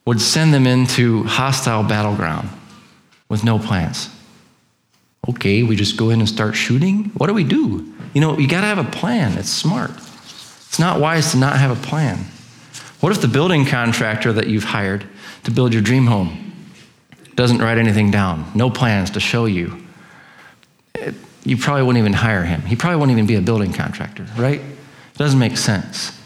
would 0.06 0.20
send 0.20 0.52
them 0.52 0.66
into 0.66 1.24
hostile 1.24 1.82
battleground 1.82 2.48
with 3.28 3.44
no 3.44 3.58
plans? 3.58 4.08
Okay, 5.28 5.62
we 5.62 5.76
just 5.76 5.96
go 5.96 6.10
in 6.10 6.20
and 6.20 6.28
start 6.28 6.54
shooting? 6.54 7.04
What 7.16 7.28
do 7.28 7.34
we 7.34 7.44
do? 7.44 7.92
You 8.12 8.20
know, 8.20 8.38
you 8.38 8.46
got 8.46 8.60
to 8.60 8.66
have 8.66 8.78
a 8.78 8.90
plan. 8.90 9.38
It's 9.38 9.50
smart. 9.50 9.90
It's 9.90 10.78
not 10.78 11.00
wise 11.00 11.32
to 11.32 11.38
not 11.38 11.58
have 11.58 11.70
a 11.70 11.86
plan. 11.86 12.18
What 13.00 13.12
if 13.12 13.20
the 13.20 13.28
building 13.28 13.64
contractor 13.64 14.32
that 14.32 14.48
you've 14.48 14.64
hired 14.64 15.06
to 15.44 15.50
build 15.50 15.72
your 15.72 15.82
dream 15.82 16.06
home 16.06 16.52
doesn't 17.36 17.58
write 17.58 17.78
anything 17.78 18.10
down, 18.10 18.50
no 18.54 18.70
plans 18.70 19.10
to 19.10 19.20
show 19.20 19.46
you? 19.46 19.82
It, 20.94 21.14
you 21.44 21.56
probably 21.56 21.82
wouldn't 21.82 22.00
even 22.00 22.12
hire 22.12 22.44
him. 22.44 22.62
He 22.62 22.76
probably 22.76 22.96
wouldn't 22.96 23.16
even 23.18 23.26
be 23.26 23.34
a 23.34 23.40
building 23.40 23.72
contractor, 23.72 24.26
right? 24.36 24.60
It 24.60 25.18
doesn't 25.18 25.38
make 25.38 25.56
sense. 25.56 26.18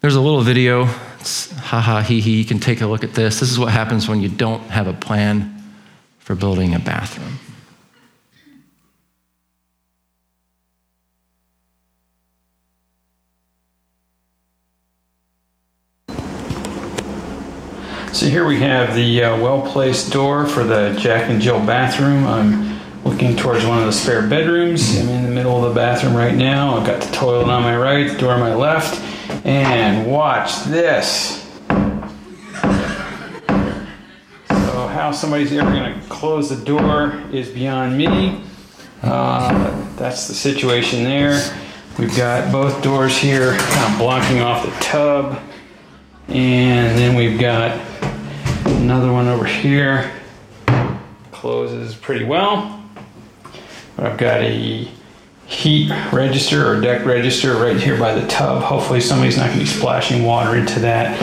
There's 0.00 0.14
a 0.14 0.20
little 0.20 0.42
video. 0.42 0.88
It's 1.20 1.50
ha 1.52 1.80
ha 1.80 2.00
he 2.00 2.20
he. 2.20 2.38
You 2.38 2.44
can 2.44 2.60
take 2.60 2.80
a 2.80 2.86
look 2.86 3.02
at 3.02 3.14
this. 3.14 3.40
This 3.40 3.50
is 3.50 3.58
what 3.58 3.72
happens 3.72 4.08
when 4.08 4.20
you 4.20 4.28
don't 4.28 4.62
have 4.70 4.86
a 4.86 4.92
plan 4.92 5.62
for 6.18 6.34
building 6.34 6.74
a 6.74 6.78
bathroom. 6.78 7.38
So 18.12 18.26
here 18.26 18.46
we 18.46 18.60
have 18.60 18.94
the 18.94 19.24
uh, 19.24 19.40
well-placed 19.40 20.10
door 20.10 20.46
for 20.46 20.64
the 20.64 20.96
Jack 20.98 21.28
and 21.28 21.40
Jill 21.40 21.58
bathroom. 21.66 22.26
I'm 22.26 22.80
looking 23.04 23.36
towards 23.36 23.66
one 23.66 23.78
of 23.78 23.84
the 23.84 23.92
spare 23.92 24.26
bedrooms. 24.26 24.98
I'm 24.98 25.08
in 25.08 25.24
the 25.24 25.30
middle 25.30 25.62
of 25.62 25.68
the 25.68 25.78
bathroom 25.78 26.16
right 26.16 26.34
now. 26.34 26.76
I've 26.76 26.86
got 26.86 27.02
the 27.02 27.12
toilet 27.14 27.50
on 27.50 27.62
my 27.62 27.76
right, 27.76 28.10
the 28.10 28.18
door 28.18 28.32
on 28.32 28.40
my 28.40 28.54
left, 28.54 29.00
and 29.44 30.10
watch 30.10 30.64
this. 30.64 31.42
So 34.48 34.88
how 34.88 35.12
somebody's 35.12 35.52
ever 35.52 35.70
going 35.70 36.00
to 36.00 36.08
close 36.08 36.48
the 36.48 36.64
door 36.64 37.22
is 37.32 37.50
beyond 37.50 37.98
me. 37.98 38.42
Uh, 39.02 39.94
that's 39.96 40.26
the 40.26 40.34
situation 40.34 41.04
there. 41.04 41.54
We've 41.98 42.16
got 42.16 42.50
both 42.50 42.82
doors 42.82 43.18
here 43.18 43.56
kind 43.56 43.92
of 43.92 43.98
blocking 43.98 44.40
off 44.40 44.64
the 44.64 44.72
tub. 44.84 45.38
And 46.28 46.98
then 46.98 47.14
we've 47.14 47.38
got 47.38 47.80
another 48.64 49.12
one 49.12 49.28
over 49.28 49.44
here. 49.44 50.12
Closes 51.30 51.94
pretty 51.94 52.24
well. 52.24 52.82
But 53.96 54.06
I've 54.06 54.18
got 54.18 54.40
a 54.40 54.88
heat 55.46 55.90
register 56.12 56.68
or 56.68 56.80
deck 56.80 57.06
register 57.06 57.54
right 57.54 57.76
here 57.76 57.98
by 57.98 58.18
the 58.18 58.26
tub. 58.26 58.62
Hopefully 58.62 59.00
somebody's 59.00 59.36
not 59.36 59.46
going 59.46 59.58
to 59.58 59.64
be 59.64 59.70
splashing 59.70 60.24
water 60.24 60.56
into 60.56 60.80
that. 60.80 61.18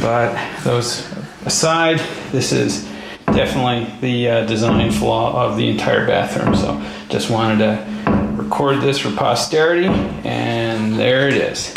But 0.00 0.62
those 0.62 1.10
aside, 1.44 1.98
this 2.30 2.52
is 2.52 2.88
definitely 3.26 3.92
the 4.00 4.28
uh, 4.28 4.46
design 4.46 4.92
flaw 4.92 5.44
of 5.44 5.56
the 5.56 5.68
entire 5.68 6.06
bathroom. 6.06 6.54
So 6.54 6.80
just 7.08 7.30
wanted 7.30 7.58
to 7.58 7.94
record 8.36 8.80
this 8.80 8.98
for 8.98 9.10
posterity, 9.10 9.86
and 9.86 10.94
there 10.94 11.28
it 11.28 11.34
is. 11.34 11.74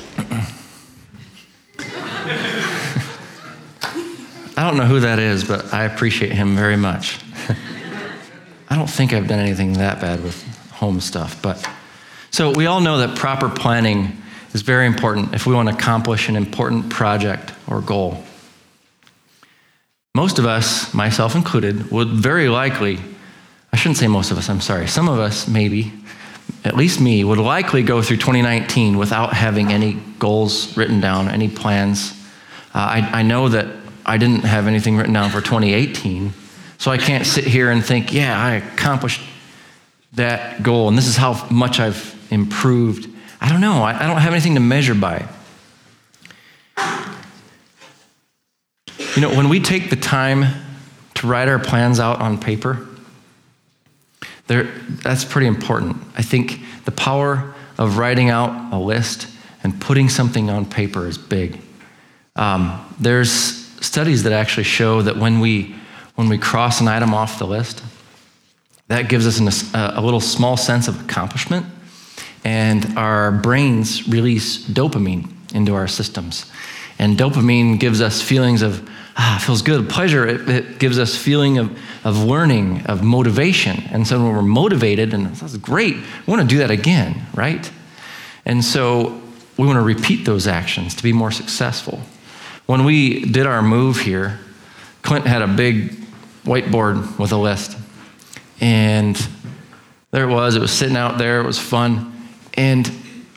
I 4.57 4.63
don't 4.63 4.77
know 4.77 4.85
who 4.85 4.99
that 5.01 5.19
is, 5.19 5.43
but 5.43 5.73
I 5.73 5.83
appreciate 5.83 6.31
him 6.31 6.55
very 6.55 6.77
much. 6.77 7.19
I 8.69 8.75
don't 8.75 8.89
think 8.89 9.13
I've 9.13 9.27
done 9.27 9.39
anything 9.39 9.73
that 9.73 10.01
bad 10.01 10.23
with 10.23 10.43
home 10.71 10.99
stuff, 10.99 11.41
but 11.41 11.67
so 12.31 12.51
we 12.51 12.65
all 12.65 12.81
know 12.81 12.97
that 12.99 13.17
proper 13.17 13.49
planning 13.49 14.17
is 14.53 14.61
very 14.61 14.85
important 14.85 15.33
if 15.33 15.45
we 15.45 15.53
want 15.53 15.69
to 15.69 15.75
accomplish 15.75 16.29
an 16.29 16.35
important 16.35 16.89
project 16.89 17.53
or 17.67 17.81
goal. 17.81 18.23
Most 20.15 20.39
of 20.39 20.47
us, 20.47 20.93
myself 20.95 21.35
included, 21.35 21.91
would 21.91 22.07
very 22.07 22.49
likely, 22.49 22.99
I 23.71 23.77
shouldn't 23.77 23.97
say 23.97 24.07
most 24.07 24.31
of 24.31 24.37
us, 24.39 24.49
I'm 24.49 24.61
sorry, 24.61 24.87
some 24.87 25.07
of 25.07 25.19
us 25.19 25.47
maybe, 25.47 25.93
at 26.65 26.75
least 26.75 26.99
me, 26.99 27.23
would 27.23 27.37
likely 27.37 27.83
go 27.83 28.01
through 28.01 28.17
2019 28.17 28.97
without 28.97 29.33
having 29.33 29.71
any 29.71 29.93
goals 30.17 30.75
written 30.75 30.99
down, 30.99 31.29
any 31.29 31.47
plans. 31.47 32.16
Uh, 32.77 32.81
I, 32.81 33.19
I 33.19 33.21
know 33.23 33.49
that 33.49 33.65
I 34.05 34.17
didn't 34.17 34.43
have 34.43 34.67
anything 34.67 34.97
written 34.97 35.13
down 35.13 35.31
for 35.31 35.41
2018. 35.41 36.31
So 36.77 36.91
I 36.91 36.99
can't 36.99 37.25
sit 37.25 37.43
here 37.43 37.71
and 37.71 37.83
think, 37.83 38.13
yeah, 38.13 38.39
I 38.39 38.57
accomplished 38.57 39.19
that 40.13 40.61
goal 40.61 40.87
and 40.87 40.95
this 40.95 41.07
is 41.07 41.15
how 41.15 41.47
much 41.49 41.79
I've 41.79 42.15
improved. 42.29 43.09
I 43.41 43.49
don't 43.49 43.61
know. 43.61 43.81
I, 43.81 44.03
I 44.03 44.05
don't 44.05 44.17
have 44.17 44.31
anything 44.31 44.53
to 44.53 44.59
measure 44.59 44.93
by. 44.93 45.27
You 49.15 49.23
know, 49.23 49.35
when 49.35 49.49
we 49.49 49.59
take 49.59 49.89
the 49.89 49.95
time 49.95 50.45
to 51.15 51.25
write 51.25 51.47
our 51.47 51.57
plans 51.57 51.99
out 51.99 52.19
on 52.19 52.39
paper, 52.39 52.87
that's 54.45 55.25
pretty 55.25 55.47
important. 55.47 55.97
I 56.15 56.21
think 56.21 56.59
the 56.85 56.91
power 56.91 57.55
of 57.79 57.97
writing 57.97 58.29
out 58.29 58.71
a 58.71 58.77
list 58.77 59.27
and 59.63 59.81
putting 59.81 60.09
something 60.09 60.51
on 60.51 60.65
paper 60.65 61.07
is 61.07 61.17
big. 61.17 61.59
Um, 62.37 62.85
there's 62.99 63.29
studies 63.81 64.23
that 64.23 64.33
actually 64.33 64.63
show 64.63 65.01
that 65.01 65.17
when 65.17 65.39
we 65.39 65.75
when 66.15 66.29
we 66.29 66.37
cross 66.39 66.81
an 66.81 66.87
item 66.87 67.13
off 67.13 67.37
the 67.37 67.45
list, 67.45 67.83
That 68.87 69.09
gives 69.09 69.27
us 69.27 69.39
an, 69.39 69.49
a, 69.97 70.01
little 70.01 70.21
small 70.21 70.55
sense 70.55 70.87
of 70.87 70.99
accomplishment, 71.03 71.65
and 72.43 72.97
our 72.97 73.31
brains 73.31 74.07
release 74.07 74.65
dopamine 74.65 75.29
into 75.53 75.75
our 75.75 75.87
systems. 75.87 76.49
And 76.97 77.17
dopamine 77.17 77.79
gives 77.79 78.01
us 78.01 78.21
feelings 78.21 78.61
of, 78.61 78.89
ah, 79.17 79.43
feels 79.45 79.61
good, 79.61 79.89
pleasure. 79.89 80.25
It, 80.25 80.49
it, 80.49 80.79
gives 80.79 80.97
us 80.97 81.17
feeling 81.17 81.57
of, 81.57 81.77
of 82.05 82.17
learning, 82.23 82.85
of 82.85 83.03
motivation. 83.03 83.83
And 83.91 84.07
so 84.07 84.23
when 84.23 84.33
we're 84.33 84.41
motivated, 84.41 85.13
and 85.13 85.27
that's 85.35 85.57
great, 85.57 85.95
we 85.95 86.03
want 86.25 86.41
to 86.41 86.47
do 86.47 86.59
that 86.59 86.71
again, 86.71 87.27
right? 87.35 87.69
And 88.45 88.63
so 88.63 89.21
we 89.57 89.67
want 89.67 89.77
to 89.77 89.83
repeat 89.83 90.25
those 90.25 90.47
actions 90.47 90.95
to 90.95 91.03
be 91.03 91.13
more 91.13 91.31
successful. 91.31 91.99
When 92.67 92.83
we 92.83 93.21
did 93.21 93.47
our 93.47 93.61
move 93.61 93.99
here, 93.99 94.39
Clint 95.01 95.25
had 95.25 95.41
a 95.41 95.47
big 95.47 95.91
whiteboard 96.43 97.17
with 97.17 97.31
a 97.31 97.37
list. 97.37 97.77
And 98.59 99.15
there 100.11 100.29
it 100.29 100.33
was. 100.33 100.55
It 100.55 100.59
was 100.59 100.71
sitting 100.71 100.97
out 100.97 101.17
there. 101.17 101.39
It 101.39 101.45
was 101.45 101.57
fun. 101.57 102.13
And 102.55 102.85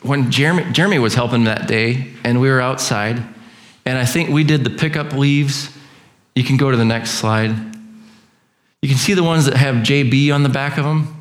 when 0.01 0.31
Jeremy, 0.31 0.71
Jeremy 0.73 0.99
was 0.99 1.15
helping 1.15 1.45
that 1.45 1.67
day, 1.67 2.11
and 2.23 2.41
we 2.41 2.49
were 2.49 2.59
outside, 2.59 3.23
and 3.85 3.97
I 3.97 4.05
think 4.05 4.29
we 4.29 4.43
did 4.43 4.63
the 4.63 4.69
pickup 4.69 5.13
leaves. 5.13 5.69
You 6.35 6.43
can 6.43 6.57
go 6.57 6.69
to 6.69 6.77
the 6.77 6.85
next 6.85 7.11
slide. 7.11 7.55
You 8.81 8.89
can 8.89 8.97
see 8.97 9.13
the 9.13 9.23
ones 9.23 9.45
that 9.45 9.55
have 9.55 9.75
JB 9.75 10.33
on 10.33 10.43
the 10.43 10.49
back 10.49 10.77
of 10.77 10.83
them. 10.83 11.15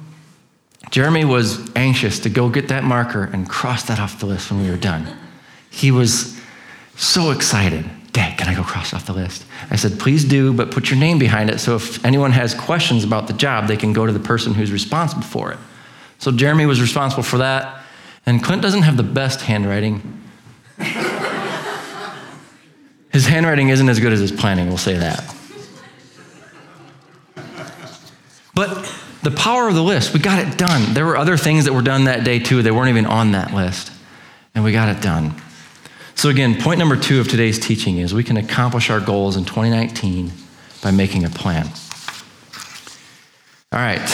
Jeremy 0.90 1.24
was 1.24 1.70
anxious 1.76 2.18
to 2.20 2.30
go 2.30 2.48
get 2.48 2.68
that 2.68 2.82
marker 2.82 3.24
and 3.24 3.48
cross 3.48 3.84
that 3.84 4.00
off 4.00 4.18
the 4.18 4.26
list 4.26 4.50
when 4.50 4.62
we 4.62 4.70
were 4.70 4.76
done. 4.76 5.06
He 5.70 5.90
was 5.90 6.40
so 6.96 7.30
excited. 7.30 7.88
Dad, 8.12 8.36
can 8.38 8.48
I 8.48 8.54
go 8.54 8.62
cross 8.64 8.92
off 8.92 9.06
the 9.06 9.12
list? 9.12 9.44
I 9.70 9.76
said, 9.76 10.00
please 10.00 10.24
do, 10.24 10.52
but 10.52 10.72
put 10.72 10.90
your 10.90 10.98
name 10.98 11.18
behind 11.18 11.48
it 11.48 11.60
so 11.60 11.76
if 11.76 12.04
anyone 12.04 12.32
has 12.32 12.54
questions 12.54 13.04
about 13.04 13.28
the 13.28 13.32
job, 13.34 13.68
they 13.68 13.76
can 13.76 13.92
go 13.92 14.04
to 14.04 14.12
the 14.12 14.18
person 14.18 14.52
who's 14.54 14.72
responsible 14.72 15.22
for 15.22 15.52
it. 15.52 15.58
So 16.18 16.32
Jeremy 16.32 16.66
was 16.66 16.80
responsible 16.80 17.22
for 17.22 17.38
that, 17.38 17.82
and 18.26 18.42
Clint 18.42 18.62
doesn't 18.62 18.82
have 18.82 18.96
the 18.96 19.04
best 19.04 19.42
handwriting. 19.42 20.20
his 23.10 23.26
handwriting 23.26 23.68
isn't 23.68 23.88
as 23.88 24.00
good 24.00 24.12
as 24.12 24.18
his 24.20 24.32
planning, 24.32 24.66
we'll 24.66 24.76
say 24.76 24.96
that. 24.96 25.36
But 28.54 28.92
the 29.22 29.30
power 29.30 29.68
of 29.68 29.74
the 29.74 29.82
list, 29.82 30.12
we 30.12 30.20
got 30.20 30.38
it 30.44 30.58
done. 30.58 30.94
There 30.94 31.06
were 31.06 31.16
other 31.16 31.36
things 31.36 31.64
that 31.66 31.72
were 31.72 31.82
done 31.82 32.04
that 32.04 32.24
day 32.24 32.40
too, 32.40 32.62
they 32.62 32.72
weren't 32.72 32.88
even 32.88 33.06
on 33.06 33.32
that 33.32 33.54
list, 33.54 33.92
and 34.54 34.64
we 34.64 34.72
got 34.72 34.88
it 34.94 35.00
done. 35.00 35.40
So, 36.20 36.28
again, 36.28 36.60
point 36.60 36.78
number 36.78 36.98
two 36.98 37.18
of 37.18 37.28
today's 37.28 37.58
teaching 37.58 37.96
is 37.96 38.12
we 38.12 38.22
can 38.22 38.36
accomplish 38.36 38.90
our 38.90 39.00
goals 39.00 39.38
in 39.38 39.46
2019 39.46 40.30
by 40.82 40.90
making 40.90 41.24
a 41.24 41.30
plan. 41.30 41.66
All 43.72 43.80
right. 43.80 44.06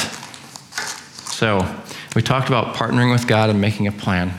So, 1.32 1.68
we 2.14 2.22
talked 2.22 2.46
about 2.46 2.76
partnering 2.76 3.10
with 3.10 3.26
God 3.26 3.50
and 3.50 3.60
making 3.60 3.88
a 3.88 3.90
plan. 3.90 4.32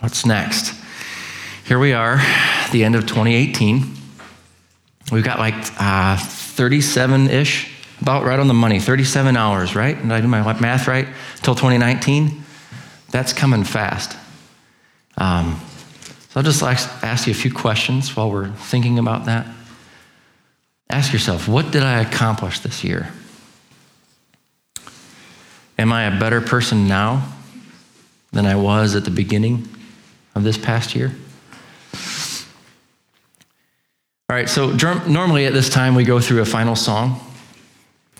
What's 0.00 0.26
next? 0.26 0.74
Here 1.64 1.78
we 1.78 1.92
are, 1.92 2.16
the 2.72 2.82
end 2.82 2.96
of 2.96 3.06
2018. 3.06 3.94
We've 5.12 5.22
got 5.22 5.38
like 5.38 5.54
37 5.54 7.28
uh, 7.28 7.30
ish, 7.30 7.70
about 8.00 8.24
right 8.24 8.40
on 8.40 8.48
the 8.48 8.54
money, 8.54 8.80
37 8.80 9.36
hours, 9.36 9.76
right? 9.76 9.96
Did 9.96 10.10
I 10.10 10.20
do 10.20 10.26
my 10.26 10.42
math 10.60 10.88
right? 10.88 11.06
Till 11.36 11.54
2019? 11.54 12.42
That's 13.12 13.32
coming 13.32 13.62
fast. 13.62 14.16
Um, 15.16 15.60
I'll 16.38 16.44
just 16.44 16.62
ask 16.62 17.26
you 17.26 17.32
a 17.32 17.34
few 17.34 17.52
questions 17.52 18.14
while 18.14 18.30
we're 18.30 18.46
thinking 18.48 19.00
about 19.00 19.24
that. 19.24 19.44
Ask 20.88 21.12
yourself, 21.12 21.48
what 21.48 21.72
did 21.72 21.82
I 21.82 22.00
accomplish 22.00 22.60
this 22.60 22.84
year? 22.84 23.08
Am 25.80 25.92
I 25.92 26.04
a 26.04 26.16
better 26.16 26.40
person 26.40 26.86
now 26.86 27.26
than 28.30 28.46
I 28.46 28.54
was 28.54 28.94
at 28.94 29.04
the 29.04 29.10
beginning 29.10 29.68
of 30.36 30.44
this 30.44 30.56
past 30.56 30.94
year? 30.94 31.10
All 34.30 34.36
right, 34.36 34.48
so 34.48 34.70
normally 35.08 35.46
at 35.46 35.52
this 35.52 35.68
time 35.68 35.96
we 35.96 36.04
go 36.04 36.20
through 36.20 36.42
a 36.42 36.46
final 36.46 36.76
song 36.76 37.20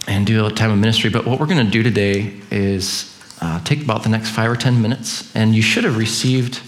and 0.09 0.26
do 0.26 0.44
a 0.44 0.50
time 0.50 0.72
of 0.72 0.78
ministry, 0.78 1.09
but 1.09 1.24
what 1.24 1.38
we're 1.38 1.46
going 1.46 1.64
to 1.64 1.70
do 1.70 1.85
today 1.85 2.35
is 2.50 3.16
uh, 3.40 3.62
take 3.62 3.81
about 3.81 4.02
the 4.02 4.09
next 4.09 4.31
five 4.31 4.50
or 4.50 4.57
10 4.57 4.83
minutes, 4.83 5.33
and 5.37 5.54
you 5.54 5.62
should 5.62 5.85
have 5.85 5.96
received 5.96 6.62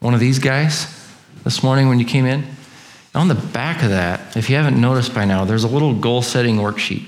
one 0.00 0.14
of 0.14 0.20
these 0.20 0.38
guys 0.38 0.92
this 1.44 1.62
morning 1.62 1.88
when 1.88 1.98
you 1.98 2.04
came 2.04 2.26
in. 2.26 2.44
On 3.14 3.28
the 3.28 3.34
back 3.34 3.82
of 3.82 3.90
that, 3.90 4.36
if 4.36 4.50
you 4.50 4.56
haven't 4.56 4.78
noticed 4.78 5.14
by 5.14 5.24
now, 5.24 5.44
there's 5.44 5.64
a 5.64 5.68
little 5.68 5.94
goal 5.94 6.20
setting 6.20 6.56
worksheet. 6.56 7.04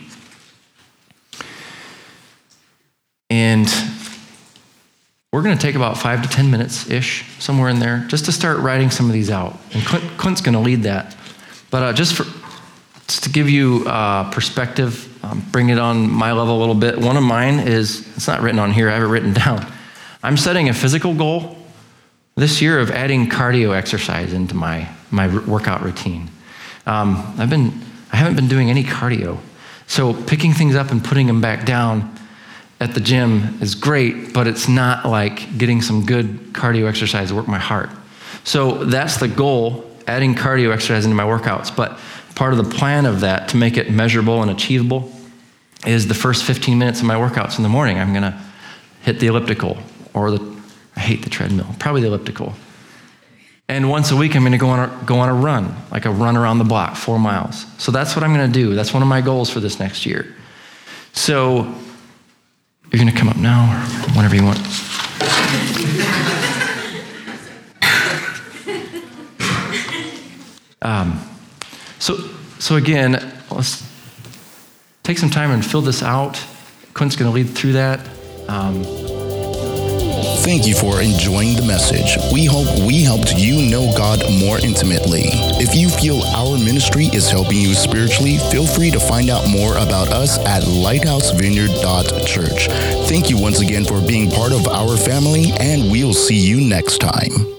And 3.28 3.68
we're 5.32 5.42
going 5.42 5.56
to 5.56 5.60
take 5.60 5.74
about 5.74 5.98
five 5.98 6.22
to 6.22 6.28
10 6.28 6.50
minutes 6.50 6.88
ish, 6.88 7.26
somewhere 7.38 7.68
in 7.68 7.78
there, 7.78 8.06
just 8.08 8.24
to 8.24 8.32
start 8.32 8.60
writing 8.60 8.90
some 8.90 9.06
of 9.06 9.12
these 9.12 9.28
out. 9.28 9.58
And 9.74 9.84
Clint, 9.84 10.04
Clint's 10.16 10.40
going 10.40 10.54
to 10.54 10.60
lead 10.60 10.84
that. 10.84 11.14
But 11.70 11.82
uh, 11.82 11.92
just, 11.92 12.14
for, 12.14 12.24
just 13.06 13.24
to 13.24 13.30
give 13.30 13.50
you 13.50 13.84
uh, 13.86 14.30
perspective, 14.30 15.22
um, 15.22 15.44
bring 15.52 15.68
it 15.68 15.78
on 15.78 16.10
my 16.10 16.32
level 16.32 16.56
a 16.56 16.60
little 16.60 16.74
bit, 16.74 16.98
one 16.98 17.18
of 17.18 17.22
mine 17.22 17.58
is 17.58 18.08
it's 18.16 18.26
not 18.26 18.40
written 18.40 18.58
on 18.58 18.72
here, 18.72 18.88
I 18.88 18.94
have 18.94 19.02
it 19.02 19.06
written 19.06 19.32
down. 19.34 19.70
I'm 20.22 20.38
setting 20.38 20.70
a 20.70 20.74
physical 20.74 21.12
goal 21.12 21.57
this 22.38 22.62
year 22.62 22.78
of 22.78 22.90
adding 22.90 23.28
cardio 23.28 23.76
exercise 23.76 24.32
into 24.32 24.54
my, 24.54 24.88
my 25.10 25.26
workout 25.44 25.82
routine. 25.82 26.30
Um, 26.86 27.34
I've 27.36 27.50
been, 27.50 27.72
I 28.12 28.16
haven't 28.16 28.36
been 28.36 28.48
doing 28.48 28.70
any 28.70 28.84
cardio. 28.84 29.38
So 29.88 30.14
picking 30.24 30.52
things 30.52 30.76
up 30.76 30.90
and 30.92 31.04
putting 31.04 31.26
them 31.26 31.40
back 31.40 31.66
down 31.66 32.14
at 32.80 32.94
the 32.94 33.00
gym 33.00 33.60
is 33.60 33.74
great, 33.74 34.32
but 34.32 34.46
it's 34.46 34.68
not 34.68 35.04
like 35.04 35.58
getting 35.58 35.82
some 35.82 36.06
good 36.06 36.52
cardio 36.52 36.88
exercise 36.88 37.28
to 37.30 37.34
work 37.34 37.48
my 37.48 37.58
heart. 37.58 37.90
So 38.44 38.84
that's 38.84 39.18
the 39.18 39.26
goal, 39.26 39.90
adding 40.06 40.36
cardio 40.36 40.72
exercise 40.72 41.04
into 41.04 41.16
my 41.16 41.24
workouts. 41.24 41.74
But 41.74 41.98
part 42.36 42.52
of 42.52 42.58
the 42.58 42.76
plan 42.76 43.04
of 43.04 43.20
that 43.20 43.48
to 43.48 43.56
make 43.56 43.76
it 43.76 43.90
measurable 43.90 44.42
and 44.42 44.50
achievable 44.50 45.10
is 45.84 46.06
the 46.06 46.14
first 46.14 46.44
15 46.44 46.78
minutes 46.78 47.00
of 47.00 47.06
my 47.06 47.16
workouts 47.16 47.56
in 47.56 47.64
the 47.64 47.68
morning. 47.68 47.98
I'm 47.98 48.12
going 48.12 48.22
to 48.22 48.40
hit 49.02 49.18
the 49.18 49.26
elliptical 49.26 49.78
or 50.14 50.30
the 50.30 50.57
I 50.98 51.00
hate 51.00 51.22
the 51.22 51.30
treadmill, 51.30 51.68
probably 51.78 52.00
the 52.00 52.08
elliptical. 52.08 52.54
And 53.68 53.88
once 53.88 54.10
a 54.10 54.16
week, 54.16 54.34
I'm 54.34 54.42
going 54.42 54.50
to 54.50 54.58
go 54.58 54.70
on 54.70 54.90
a, 54.90 55.04
go 55.04 55.20
on 55.20 55.28
a 55.28 55.32
run, 55.32 55.76
like 55.92 56.06
a 56.06 56.10
run 56.10 56.36
around 56.36 56.58
the 56.58 56.64
block, 56.64 56.96
four 56.96 57.20
miles. 57.20 57.66
So 57.78 57.92
that's 57.92 58.16
what 58.16 58.24
I'm 58.24 58.34
going 58.34 58.50
to 58.50 58.52
do. 58.52 58.74
That's 58.74 58.92
one 58.92 59.00
of 59.00 59.08
my 59.08 59.20
goals 59.20 59.48
for 59.48 59.60
this 59.60 59.78
next 59.78 60.06
year. 60.06 60.34
So 61.12 61.72
you're 62.90 63.00
going 63.00 63.06
to 63.06 63.16
come 63.16 63.28
up 63.28 63.36
now 63.36 63.70
or 63.70 63.76
whenever 64.16 64.34
you 64.34 64.42
want. 64.42 64.58
um, 70.82 71.20
so, 72.00 72.16
so 72.58 72.74
again, 72.74 73.32
let's 73.52 73.88
take 75.04 75.18
some 75.18 75.30
time 75.30 75.52
and 75.52 75.64
fill 75.64 75.82
this 75.82 76.02
out. 76.02 76.44
Clint's 76.92 77.14
going 77.14 77.30
to 77.30 77.34
lead 77.36 77.50
through 77.50 77.74
that. 77.74 78.00
Um, 78.48 79.17
Thank 80.48 80.64
you 80.66 80.74
for 80.74 81.00
enjoying 81.02 81.56
the 81.56 81.62
message. 81.62 82.16
We 82.32 82.46
hope 82.46 82.68
we 82.80 83.02
helped 83.02 83.36
you 83.36 83.68
know 83.68 83.92
God 83.94 84.22
more 84.40 84.58
intimately. 84.58 85.24
If 85.60 85.74
you 85.74 85.90
feel 85.90 86.22
our 86.22 86.56
ministry 86.56 87.10
is 87.12 87.28
helping 87.28 87.58
you 87.58 87.74
spiritually, 87.74 88.38
feel 88.50 88.66
free 88.66 88.90
to 88.92 88.98
find 88.98 89.28
out 89.28 89.46
more 89.46 89.76
about 89.76 90.08
us 90.08 90.38
at 90.46 90.62
lighthousevineyard.church. 90.62 92.68
Thank 93.10 93.28
you 93.28 93.36
once 93.36 93.60
again 93.60 93.84
for 93.84 94.00
being 94.00 94.30
part 94.30 94.52
of 94.52 94.66
our 94.68 94.96
family, 94.96 95.52
and 95.60 95.92
we'll 95.92 96.14
see 96.14 96.38
you 96.38 96.62
next 96.62 97.02
time. 97.02 97.57